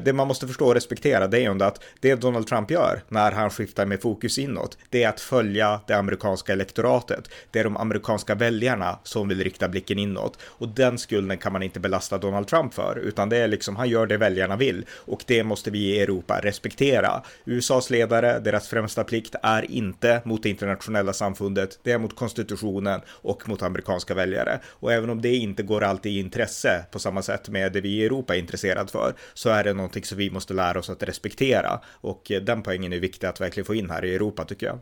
det 0.04 0.12
man 0.12 0.28
måste 0.28 0.46
förstå 0.46 0.66
och 0.66 0.74
respektera 0.74 1.26
det 1.26 1.38
är 1.38 1.40
ju 1.40 1.64
att 1.64 1.84
det 2.00 2.14
Donald 2.14 2.46
Trump 2.46 2.70
gör 2.70 3.02
när 3.08 3.32
han 3.32 3.50
skiftar 3.50 3.86
med 3.86 4.02
fokus 4.02 4.38
inåt, 4.38 4.78
det 4.90 5.02
är 5.02 5.08
att 5.08 5.20
följa 5.20 5.80
det 5.86 5.94
amerikanska 5.94 6.52
elektoratet. 6.52 7.28
Det 7.50 7.60
är 7.60 7.64
de 7.64 7.76
amerikanska 7.76 8.34
väljarna 8.34 8.98
som 9.02 9.28
vill 9.28 9.44
rikta 9.44 9.68
blicken 9.68 9.98
inåt 9.98 10.38
och 10.42 10.68
den 10.68 10.98
skulden 10.98 11.38
kan 11.38 11.52
man 11.52 11.62
inte 11.62 11.80
belasta 11.80 12.18
Donald 12.18 12.46
Trump 12.46 12.74
för, 12.74 12.98
utan 12.98 13.28
det 13.28 13.36
är 13.36 13.48
liksom 13.48 13.76
han 13.76 13.88
gör 13.88 14.06
det 14.06 14.16
väljarna 14.16 14.56
vill 14.56 14.84
och 14.92 15.24
det 15.26 15.44
måste 15.44 15.70
vi 15.70 15.78
i 15.78 16.00
Europa 16.00 16.40
respektera. 16.42 17.22
USAs 17.44 17.90
ledare, 17.90 18.38
deras 18.38 18.68
främsta 18.68 19.04
plikt 19.04 19.34
är 19.42 19.70
inte 19.70 20.22
mot 20.24 20.42
det 20.42 20.48
internationella 20.48 21.12
samfundet 21.12 21.31
samfundet, 21.32 21.78
det 21.82 21.92
är 21.92 21.98
mot 21.98 22.16
konstitutionen 22.16 23.00
och 23.08 23.48
mot 23.48 23.62
amerikanska 23.62 24.14
väljare. 24.14 24.60
Och 24.80 24.92
även 24.92 25.10
om 25.10 25.22
det 25.22 25.36
inte 25.36 25.62
går 25.62 25.82
alltid 25.82 26.12
i 26.12 26.18
intresse 26.20 26.84
på 26.90 26.98
samma 26.98 27.22
sätt 27.22 27.48
med 27.48 27.72
det 27.72 27.80
vi 27.80 27.88
i 27.88 28.04
Europa 28.04 28.34
är 28.34 28.38
intresserad 28.38 28.90
för, 28.90 29.14
så 29.34 29.50
är 29.50 29.64
det 29.64 29.72
någonting 29.72 30.04
som 30.04 30.18
vi 30.18 30.30
måste 30.30 30.54
lära 30.54 30.78
oss 30.78 30.90
att 30.90 31.02
respektera. 31.02 31.80
Och 32.02 32.30
eh, 32.30 32.42
den 32.42 32.62
poängen 32.62 32.92
är 32.92 33.00
viktig 33.00 33.26
att 33.26 33.40
verkligen 33.40 33.64
få 33.64 33.74
in 33.74 33.90
här 33.90 34.04
i 34.04 34.14
Europa 34.14 34.44
tycker 34.44 34.66
jag. 34.66 34.78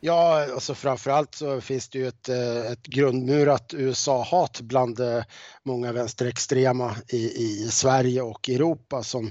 Ja, 0.00 0.46
alltså 0.54 0.74
framförallt 0.74 1.34
så 1.34 1.60
finns 1.60 1.88
det 1.88 1.98
ju 1.98 2.08
ett, 2.08 2.28
eh, 2.28 2.72
ett 2.72 2.86
grundmurat 2.86 3.74
USA-hat 3.74 4.60
bland 4.60 5.00
eh, 5.00 5.22
många 5.62 5.92
vänsterextrema 5.92 6.96
i, 7.08 7.16
i 7.16 7.68
Sverige 7.70 8.22
och 8.22 8.48
Europa 8.48 9.02
som, 9.02 9.30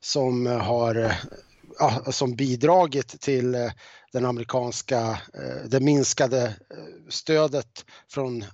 som 0.00 0.46
har 0.46 1.12
ja, 1.78 2.12
som 2.12 2.36
bidragit 2.36 3.20
till 3.20 3.54
eh, 3.54 3.70
den 4.12 4.24
amerikanska, 4.24 5.00
eh, 5.34 5.64
det 5.66 5.80
minskade 5.80 6.42
eh, 6.46 7.08
stödet 7.08 7.84
från 8.08 8.44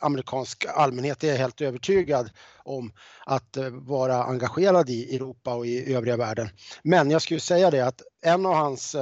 amerikansk 0.00 0.66
allmänhet. 0.74 1.20
Det 1.20 1.28
är 1.28 1.32
jag 1.32 1.38
helt 1.38 1.60
övertygad 1.60 2.30
om 2.64 2.92
att 3.26 3.56
vara 3.70 4.24
engagerad 4.24 4.90
i 4.90 5.16
Europa 5.16 5.54
och 5.54 5.66
i 5.66 5.94
övriga 5.94 6.16
världen. 6.16 6.48
Men 6.82 7.10
jag 7.10 7.22
skulle 7.22 7.40
säga 7.40 7.70
det 7.70 7.80
att 7.80 8.02
en 8.22 8.46
av 8.46 8.54
hans 8.54 8.96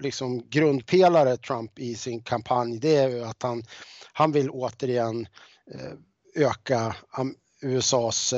liksom 0.00 0.48
grundpelare 0.48 1.36
Trump 1.36 1.78
i 1.78 1.94
sin 1.94 2.22
kampanj 2.22 2.78
det 2.78 2.96
är 2.96 3.24
att 3.24 3.42
han, 3.42 3.62
han 4.12 4.32
vill 4.32 4.50
återigen 4.50 5.26
öka 6.34 6.96
USAs 7.60 8.34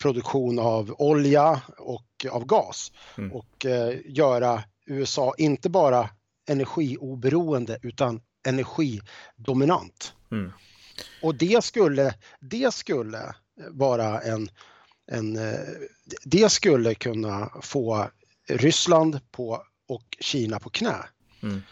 produktion 0.00 0.58
av 0.58 0.94
olja 0.98 1.60
och 1.78 2.26
av 2.30 2.44
gas 2.44 2.92
mm. 3.18 3.32
och 3.32 3.66
göra 4.04 4.62
USA 4.86 5.34
inte 5.38 5.70
bara 5.70 6.08
energioberoende 6.48 7.78
utan 7.82 8.20
energidominant. 8.46 10.12
Mm. 10.32 10.52
Och 11.22 11.34
det 11.34 11.64
skulle, 11.64 12.14
det 12.40 12.74
skulle 12.74 13.34
vara 13.70 14.20
en, 14.20 14.48
en, 15.12 15.38
det 16.24 16.52
skulle 16.52 16.94
kunna 16.94 17.50
få 17.62 18.10
Ryssland 18.48 19.20
på, 19.30 19.62
och 19.88 20.16
Kina 20.20 20.58
på 20.58 20.70
knä. 20.70 20.96
Mm. 21.42 21.62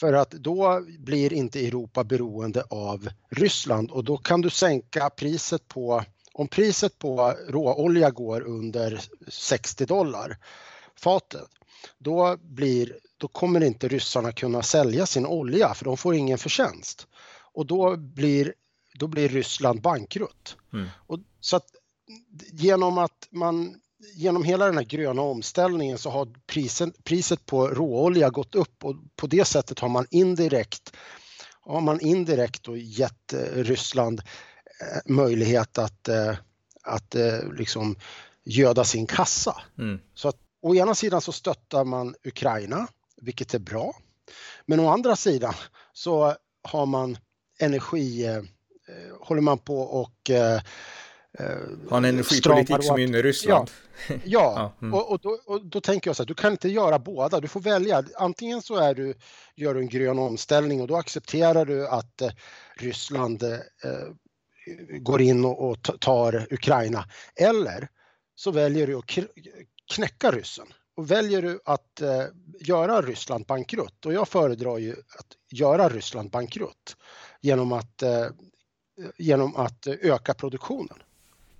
För 0.00 0.12
att 0.12 0.30
då 0.30 0.86
blir 0.98 1.32
inte 1.32 1.66
Europa 1.66 2.04
beroende 2.04 2.62
av 2.62 3.08
Ryssland 3.30 3.90
och 3.90 4.04
då 4.04 4.16
kan 4.16 4.40
du 4.40 4.50
sänka 4.50 5.10
priset 5.10 5.68
på, 5.68 6.04
om 6.38 6.48
priset 6.48 6.98
på 6.98 7.34
råolja 7.48 8.10
går 8.10 8.40
under 8.40 9.00
60 9.28 9.86
dollar 9.86 10.36
fatet, 10.96 11.48
då, 11.98 12.36
blir, 12.36 12.98
då 13.16 13.28
kommer 13.28 13.64
inte 13.64 13.88
ryssarna 13.88 14.32
kunna 14.32 14.62
sälja 14.62 15.06
sin 15.06 15.26
olja 15.26 15.74
för 15.74 15.84
de 15.84 15.96
får 15.96 16.14
ingen 16.14 16.38
förtjänst. 16.38 17.06
Och 17.52 17.66
då 17.66 17.96
blir, 17.96 18.54
då 18.94 19.06
blir 19.06 19.28
Ryssland 19.28 19.80
bankrutt. 19.80 20.56
Mm. 20.72 20.88
Och, 21.06 21.18
så 21.40 21.56
att 21.56 21.66
genom 22.52 22.98
att 22.98 23.28
man 23.30 23.80
genom 24.14 24.44
hela 24.44 24.66
den 24.66 24.76
här 24.76 24.84
gröna 24.84 25.22
omställningen 25.22 25.98
så 25.98 26.10
har 26.10 26.28
priset, 26.46 27.04
priset 27.04 27.46
på 27.46 27.68
råolja 27.68 28.30
gått 28.30 28.54
upp 28.54 28.84
och 28.84 28.96
på 29.16 29.26
det 29.26 29.44
sättet 29.44 29.78
har 29.78 29.88
man 29.88 30.06
indirekt 30.10 30.92
har 31.60 31.80
man 31.80 32.00
indirekt 32.00 32.62
då 32.62 32.76
gett 32.76 33.32
eh, 33.32 33.38
Ryssland 33.40 34.22
möjlighet 35.06 35.78
att, 35.78 36.08
eh, 36.08 36.36
att 36.82 37.16
liksom 37.58 37.96
göda 38.44 38.84
sin 38.84 39.06
kassa. 39.06 39.62
Mm. 39.78 40.00
Så 40.14 40.28
att 40.28 40.36
å 40.62 40.74
ena 40.74 40.94
sidan 40.94 41.20
så 41.20 41.32
stöttar 41.32 41.84
man 41.84 42.14
Ukraina, 42.24 42.88
vilket 43.16 43.54
är 43.54 43.58
bra. 43.58 43.96
Men 44.66 44.80
å 44.80 44.88
andra 44.88 45.16
sidan 45.16 45.54
så 45.92 46.34
har 46.62 46.86
man 46.86 47.18
energi, 47.60 48.26
eh, 48.26 48.42
håller 49.20 49.40
man 49.40 49.58
på 49.58 49.80
och 49.80 50.30
eh, 50.30 50.60
har 51.90 51.98
en 51.98 52.04
energipolitik 52.04 52.84
som 52.84 53.00
gynnar 53.00 53.22
Ryssland. 53.22 53.70
Ja, 54.08 54.16
ja. 54.24 54.72
Mm. 54.82 54.94
Och, 54.94 55.10
och, 55.10 55.20
då, 55.22 55.38
och, 55.46 55.66
då, 55.66 55.80
tänker 55.80 56.10
jag 56.10 56.16
så 56.16 56.22
här, 56.22 56.26
du 56.26 56.34
kan 56.34 56.52
inte 56.52 56.68
göra 56.68 56.98
båda. 56.98 57.40
Du 57.40 57.48
får 57.48 57.60
välja. 57.60 58.04
Antingen 58.16 58.62
så 58.62 58.76
är 58.76 58.94
du, 58.94 59.14
gör 59.56 59.74
du 59.74 59.80
en 59.80 59.88
grön 59.88 60.18
omställning 60.18 60.80
och 60.80 60.86
då 60.86 60.96
accepterar 60.96 61.64
du 61.64 61.88
att 61.88 62.22
eh, 62.22 62.30
Ryssland 62.76 63.42
eh, 63.42 63.58
går 65.00 65.22
in 65.22 65.44
och, 65.44 65.70
och, 65.70 66.00
tar 66.00 66.46
Ukraina. 66.50 67.04
Eller 67.34 67.88
så 68.34 68.50
väljer 68.50 68.86
du 68.86 68.96
att 68.96 69.18
knäcka 69.94 70.30
ryssen 70.30 70.66
och 70.96 71.10
väljer 71.10 71.42
du 71.42 71.60
att 71.64 72.00
eh, 72.00 72.24
göra 72.60 73.02
Ryssland 73.02 73.46
bankrutt 73.46 74.06
och 74.06 74.12
jag 74.12 74.28
föredrar 74.28 74.78
ju 74.78 74.92
att 74.92 75.58
göra 75.58 75.88
Ryssland 75.88 76.30
bankrutt 76.30 76.96
genom 77.40 77.72
att, 77.72 78.02
eh, 78.02 78.26
genom 79.18 79.56
att 79.56 79.86
eh, 79.86 79.94
öka 80.02 80.34
produktionen. 80.34 80.98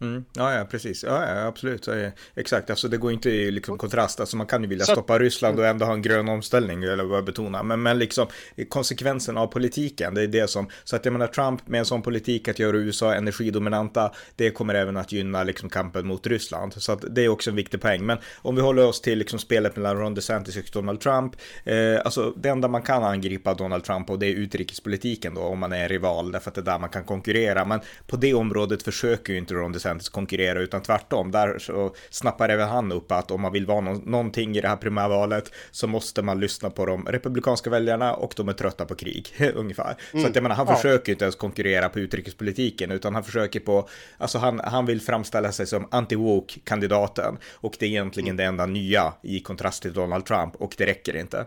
Mm. 0.01 0.25
Ja, 0.33 0.55
ja, 0.55 0.65
precis. 0.65 1.05
Ja, 1.05 1.29
ja 1.29 1.47
absolut. 1.47 1.85
Så, 1.85 2.11
exakt, 2.35 2.71
alltså 2.71 2.89
det 2.89 2.97
går 2.97 3.13
inte 3.13 3.31
i 3.31 3.51
liksom, 3.51 3.79
kontrast. 3.79 4.21
Alltså, 4.21 4.37
man 4.37 4.47
kan 4.47 4.63
ju 4.63 4.69
vilja 4.69 4.85
så... 4.85 4.93
stoppa 4.93 5.19
Ryssland 5.19 5.59
och 5.59 5.67
ändå 5.67 5.87
ha 5.87 5.93
en 5.93 6.03
grön 6.03 6.29
omställning, 6.29 6.83
eller 6.83 7.05
vad 7.05 7.17
jag 7.17 7.25
betona. 7.25 7.63
Men, 7.63 7.83
men 7.83 7.99
liksom 7.99 8.27
konsekvensen 8.69 9.39
av 9.39 9.47
politiken, 9.47 10.15
det 10.15 10.23
är 10.23 10.27
det 10.27 10.51
som... 10.51 10.69
Så 10.85 10.97
att 10.97 11.05
jag 11.05 11.13
menar, 11.13 11.27
Trump 11.27 11.69
med 11.69 11.79
en 11.79 11.85
sån 11.85 12.03
politik 12.03 12.49
att 12.49 12.59
göra 12.59 12.77
USA 12.77 13.15
energidominanta, 13.15 14.13
det 14.37 14.51
kommer 14.51 14.75
även 14.75 14.97
att 14.97 15.13
gynna 15.13 15.45
liksom, 15.45 15.69
kampen 15.69 16.07
mot 16.07 16.27
Ryssland. 16.27 16.75
Så 16.75 16.93
att 16.93 17.05
det 17.11 17.25
är 17.25 17.29
också 17.29 17.51
en 17.51 17.57
viktig 17.57 17.81
poäng. 17.81 18.07
Men 18.07 18.19
om 18.37 18.57
vi 18.57 18.63
håller 18.63 18.87
oss 18.87 19.01
till 19.01 19.19
liksom, 19.19 19.39
spelet 19.39 19.77
mellan 19.77 19.97
Ron 19.97 20.15
DeSantis 20.15 20.57
och 20.57 20.65
Donald 20.73 21.01
Trump, 21.01 21.37
eh, 21.65 21.77
alltså 22.05 22.33
det 22.37 22.49
enda 22.49 22.69
man 22.69 22.83
kan 22.83 23.05
angripa 23.05 23.55
Donald 23.55 23.85
Trump 23.85 24.11
och 24.11 24.19
det 24.19 24.27
är 24.27 24.35
utrikespolitiken 24.35 25.35
då, 25.35 25.41
om 25.41 25.59
man 25.59 25.73
är 25.73 25.89
rival, 25.89 26.33
därför 26.33 26.51
att 26.51 26.55
det 26.55 26.61
är 26.61 26.65
där 26.65 26.79
man 26.79 26.91
kan 26.91 27.05
konkurrera. 27.05 27.65
Men 27.65 27.81
på 28.07 28.17
det 28.17 28.35
området 28.35 28.83
försöker 28.83 29.33
ju 29.33 29.39
inte 29.39 29.55
Ron 29.55 29.73
DeSantis 29.73 29.88
DeSantis 29.89 30.09
konkurrera, 30.09 30.61
utan 30.61 30.83
tvärtom. 30.83 31.31
Där 31.31 31.59
så 31.59 31.95
snappar 32.11 32.49
även 32.49 32.69
han 32.69 32.93
upp 32.93 33.13
att 33.13 33.31
om 33.31 33.41
man 33.41 33.53
vill 33.53 33.67
vara 33.67 33.81
någon, 33.81 33.99
någonting 33.99 34.57
i 34.57 34.61
det 34.61 34.69
här 34.69 34.77
primärvalet 34.77 35.53
så 35.71 35.87
måste 35.87 36.23
man 36.23 36.41
lyssna 36.41 36.71
på 36.71 36.87
de 36.87 37.05
republikanska 37.05 37.71
väljarna 37.71 38.15
och 38.15 38.35
de 38.37 38.49
är 38.49 38.53
trötta 38.53 38.85
på 38.85 38.95
krig, 38.95 39.29
ungefär. 39.55 39.97
Mm. 40.13 40.23
Så 40.23 40.29
att 40.29 40.35
jag 40.35 40.43
menar, 40.43 40.57
han 40.57 40.67
ja. 40.69 40.77
försöker 40.77 41.13
inte 41.13 41.25
ens 41.25 41.37
konkurrera 41.37 41.89
på 41.89 41.99
utrikespolitiken, 41.99 42.91
utan 42.91 43.15
han 43.15 43.25
försöker 43.25 43.61
på, 43.61 43.89
alltså 44.19 44.39
han, 44.39 44.61
han 44.65 44.87
vill 44.87 45.01
framställa 45.01 45.53
sig 45.53 45.67
som 45.67 45.87
anti-woke-kandidaten 45.91 47.39
och 47.55 47.77
det 47.79 47.87
är 47.87 47.91
egentligen 47.91 48.29
mm. 48.29 48.37
det 48.37 48.45
enda 48.45 48.67
nya 48.67 49.13
i 49.23 49.41
kontrast 49.41 49.83
till 49.83 49.93
Donald 49.93 50.27
Trump 50.27 50.57
och 50.57 50.75
det 50.79 50.87
räcker 50.87 51.17
inte. 51.17 51.47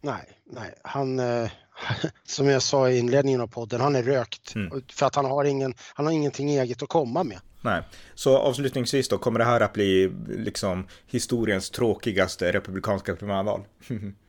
Nej, 0.00 0.40
nej, 0.46 0.74
han, 0.82 1.18
eh, 1.18 1.50
som 2.24 2.46
jag 2.46 2.62
sa 2.62 2.90
i 2.90 2.98
inledningen 2.98 3.40
av 3.40 3.46
podden, 3.46 3.80
han 3.80 3.96
är 3.96 4.02
rökt 4.02 4.54
mm. 4.54 4.82
för 4.92 5.06
att 5.06 5.14
han 5.14 5.24
har, 5.24 5.44
ingen, 5.44 5.74
han 5.94 6.06
har 6.06 6.12
ingenting 6.12 6.50
eget 6.50 6.82
att 6.82 6.88
komma 6.88 7.24
med. 7.24 7.38
Nej, 7.60 7.82
så 8.14 8.38
avslutningsvis 8.38 9.08
då, 9.08 9.18
kommer 9.18 9.38
det 9.38 9.44
här 9.44 9.60
att 9.60 9.72
bli 9.72 10.12
liksom 10.28 10.86
historiens 11.06 11.70
tråkigaste 11.70 12.52
republikanska 12.52 13.16
primärval? 13.16 13.64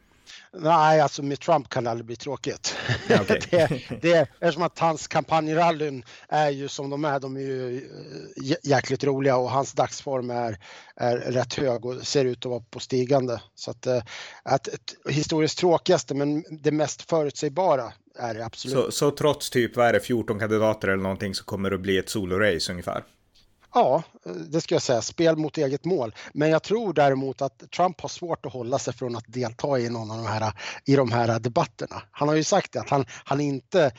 Nej, 0.53 1.01
alltså 1.01 1.23
med 1.23 1.39
Trump 1.39 1.69
kan 1.69 1.83
det 1.83 1.89
aldrig 1.89 2.05
bli 2.05 2.15
tråkigt. 2.15 2.75
Okay. 3.21 3.39
det, 3.51 3.81
det, 4.01 4.27
eftersom 4.39 4.63
att 4.63 4.79
hans 4.79 5.07
kampanjrallyn 5.07 6.03
är 6.27 6.49
ju 6.49 6.67
som 6.67 6.89
de 6.89 7.05
är, 7.05 7.19
de 7.19 7.35
är 7.35 7.41
ju 7.41 7.77
eh, 7.77 8.57
jäkligt 8.63 9.03
roliga 9.03 9.37
och 9.37 9.51
hans 9.51 9.73
dagsform 9.73 10.29
är, 10.29 10.57
är 10.95 11.17
rätt 11.17 11.53
hög 11.53 11.85
och 11.85 12.07
ser 12.07 12.25
ut 12.25 12.45
att 12.45 12.49
vara 12.49 12.63
på 12.69 12.79
stigande. 12.79 13.41
Så 13.55 13.71
att, 13.71 13.87
eh, 13.87 14.03
att, 14.43 14.67
att 14.67 15.13
historiskt 15.13 15.57
tråkigaste 15.57 16.15
men 16.15 16.43
det 16.49 16.71
mest 16.71 17.09
förutsägbara 17.09 17.93
är 18.15 18.33
det 18.33 18.45
absolut. 18.45 18.85
Så, 18.85 18.91
så 18.91 19.11
trots 19.11 19.49
typ, 19.49 19.75
vad 19.75 19.87
är 19.87 19.93
det, 19.93 19.99
14 19.99 20.39
kandidater 20.39 20.87
eller 20.87 21.03
någonting 21.03 21.35
så 21.35 21.43
kommer 21.43 21.69
det 21.69 21.75
att 21.75 21.81
bli 21.81 21.97
ett 21.97 22.09
solorace 22.09 22.71
ungefär? 22.71 23.03
Ja, 23.73 24.03
det 24.51 24.61
ska 24.61 24.75
jag 24.75 24.81
säga, 24.81 25.01
spel 25.01 25.37
mot 25.37 25.57
eget 25.57 25.85
mål. 25.85 26.15
Men 26.33 26.49
jag 26.49 26.63
tror 26.63 26.93
däremot 26.93 27.41
att 27.41 27.71
Trump 27.71 28.01
har 28.01 28.09
svårt 28.09 28.45
att 28.45 28.53
hålla 28.53 28.79
sig 28.79 28.93
från 28.93 29.15
att 29.15 29.25
delta 29.27 29.79
i 29.79 29.89
någon 29.89 30.11
av 30.11 30.17
de 30.17 30.25
här, 30.25 30.53
i 30.85 30.95
de 30.95 31.11
här 31.11 31.39
debatterna. 31.39 32.01
Han 32.11 32.27
har 32.27 32.35
ju 32.35 32.43
sagt 32.43 32.75
att 32.75 32.89
han, 32.89 33.05
han 33.25 33.41
inte 33.41 33.91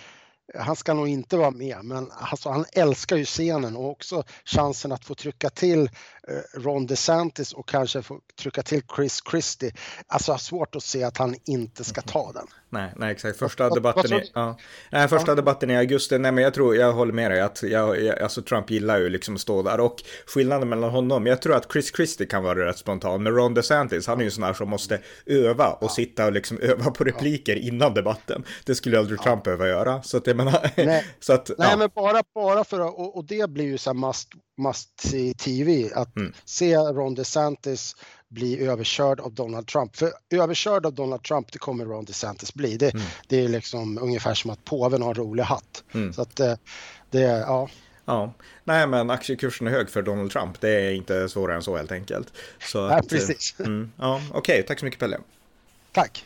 han 0.59 0.77
ska 0.77 0.95
nog 0.95 1.09
inte 1.09 1.37
vara 1.37 1.51
med, 1.51 1.85
men 1.85 2.11
alltså, 2.11 2.51
han 2.51 2.65
älskar 2.73 3.17
ju 3.17 3.25
scenen 3.25 3.77
och 3.77 3.91
också 3.91 4.25
chansen 4.45 4.93
att 4.93 5.05
få 5.05 5.15
trycka 5.15 5.51
till 5.51 5.91
eh, 6.29 6.61
Ron 6.61 6.87
DeSantis 6.87 7.53
och 7.53 7.69
kanske 7.69 8.03
få 8.03 8.21
trycka 8.39 8.63
till 8.63 8.83
Chris 8.97 9.23
Christie. 9.31 9.73
Alltså 10.07 10.31
jag 10.31 10.35
har 10.35 10.39
svårt 10.39 10.77
att 10.77 10.83
se 10.83 11.05
att 11.05 11.17
han 11.17 11.35
inte 11.45 11.85
ska 11.85 12.03
ta 12.03 12.33
den. 12.33 12.47
Nej, 12.73 12.93
nej 12.97 13.13
exakt. 13.13 13.39
Första 13.39 13.69
vad, 13.69 13.77
debatten, 13.77 14.11
vad, 14.11 14.23
i, 14.23 14.31
ja. 14.35 14.59
nej, 14.91 15.09
första 15.09 15.31
ja. 15.31 15.35
debatten 15.35 15.71
i 15.71 15.77
augusti, 15.77 16.19
nej 16.19 16.33
men 16.33 16.45
jag 16.45 16.55
tror, 16.55 16.77
jag 16.77 16.93
håller 16.93 17.13
med 17.13 17.31
dig 17.31 17.41
att 17.41 17.63
jag, 17.63 18.03
jag, 18.03 18.19
alltså 18.19 18.43
Trump 18.43 18.71
gillar 18.71 18.99
ju 18.99 19.09
liksom 19.09 19.35
att 19.35 19.41
stå 19.41 19.63
där 19.63 19.81
och 19.81 19.97
skillnaden 20.27 20.69
mellan 20.69 20.91
honom, 20.91 21.27
jag 21.27 21.43
tror 21.43 21.57
att 21.57 21.73
Chris 21.73 21.97
Christie 21.97 22.27
kan 22.27 22.43
vara 22.43 22.67
rätt 22.67 22.79
spontan, 22.79 23.23
men 23.23 23.35
Ron 23.35 23.55
DeSantis, 23.55 24.07
han 24.07 24.21
är 24.21 24.25
ju 24.25 24.31
sån 24.31 24.45
här 24.45 24.53
som 24.53 24.69
måste 24.69 25.01
öva 25.27 25.73
och 25.73 25.91
sitta 25.91 26.27
och 26.27 26.33
liksom 26.33 26.59
öva 26.59 26.91
på 26.91 27.05
repliker 27.05 27.57
innan 27.57 27.95
debatten. 27.95 28.45
Det 28.65 28.75
skulle 28.75 28.99
aldrig 28.99 29.21
Trump 29.21 29.45
behöva 29.45 29.69
göra, 29.69 30.03
så 30.03 30.17
att 30.17 30.27
jag 30.27 30.37
menar, 30.37 30.71
nej, 30.77 31.05
så 31.21 31.33
att, 31.33 31.51
nej 31.59 31.77
men 31.79 31.91
bara, 31.95 32.23
bara 32.35 32.65
för 32.65 32.81
att, 32.81 32.95
och, 32.95 33.17
och 33.17 33.25
det 33.25 33.51
blir 33.51 33.65
ju 33.65 33.79
så 33.79 33.91
här 33.91 33.95
must, 33.95 34.29
must 34.59 35.01
see 35.01 35.35
TV, 35.35 35.91
att 35.95 36.17
mm. 36.17 36.33
se 36.45 36.77
Ron 36.77 37.15
DeSantis 37.15 37.97
bli 38.31 38.67
överkörd 38.67 39.21
av 39.21 39.33
Donald 39.33 39.67
Trump. 39.67 39.97
För 39.97 40.13
överkörd 40.31 40.87
av 40.87 40.95
Donald 40.95 41.23
Trump, 41.23 41.53
det 41.53 41.59
kommer 41.59 41.85
Ron 41.85 42.05
DeSantis 42.05 42.55
bli. 42.55 42.77
Det, 42.77 42.95
mm. 42.95 43.07
det 43.29 43.45
är 43.45 43.49
liksom 43.49 43.99
ungefär 43.99 44.35
som 44.35 44.51
att 44.51 44.65
påven 44.65 45.03
har 45.03 45.09
en 45.09 45.15
rolig 45.15 45.43
hatt. 45.43 45.85
Mm. 45.95 46.13
Så 46.13 46.23
att 46.23 46.37
det, 46.37 46.59
det, 47.11 47.21
ja. 47.21 47.69
Ja, 48.05 48.33
nej 48.65 48.87
men 48.87 49.11
aktiekursen 49.11 49.67
är 49.67 49.71
hög 49.71 49.91
för 49.91 50.03
Donald 50.03 50.31
Trump. 50.31 50.61
Det 50.61 50.71
är 50.71 50.93
inte 50.93 51.29
svårare 51.29 51.57
än 51.57 51.63
så 51.63 51.77
helt 51.77 51.93
enkelt. 51.93 52.33
Så 52.61 52.79
ja, 52.79 52.91
att, 52.91 53.09
precis. 53.09 53.55
Mm, 53.59 53.93
ja, 53.97 54.23
Okej, 54.31 54.39
okay, 54.39 54.63
tack 54.63 54.79
så 54.79 54.85
mycket 54.85 55.01
Pelle. 55.01 55.19
Tack. 55.93 56.25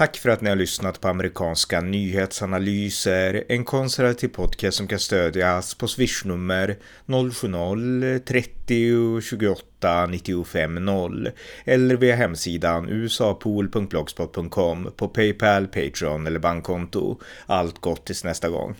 Tack 0.00 0.16
för 0.16 0.28
att 0.28 0.40
ni 0.40 0.48
har 0.48 0.56
lyssnat 0.56 1.00
på 1.00 1.08
amerikanska 1.08 1.80
nyhetsanalyser, 1.80 3.44
en 3.48 3.64
konservativ 3.64 4.28
podcast 4.28 4.76
som 4.76 4.88
kan 4.88 4.98
stödjas 4.98 5.74
på 5.74 5.88
swishnummer 5.88 6.76
070-30 7.06 9.20
28 9.20 10.06
95 10.06 10.84
0 10.84 11.30
eller 11.64 11.96
via 11.96 12.16
hemsidan 12.16 12.88
usapool.blogspot.com 12.88 14.92
på 14.96 15.08
Paypal, 15.08 15.66
Patreon 15.66 16.26
eller 16.26 16.40
bankkonto. 16.40 17.20
Allt 17.46 17.78
gott 17.78 18.06
tills 18.06 18.24
nästa 18.24 18.48
gång. 18.48 18.76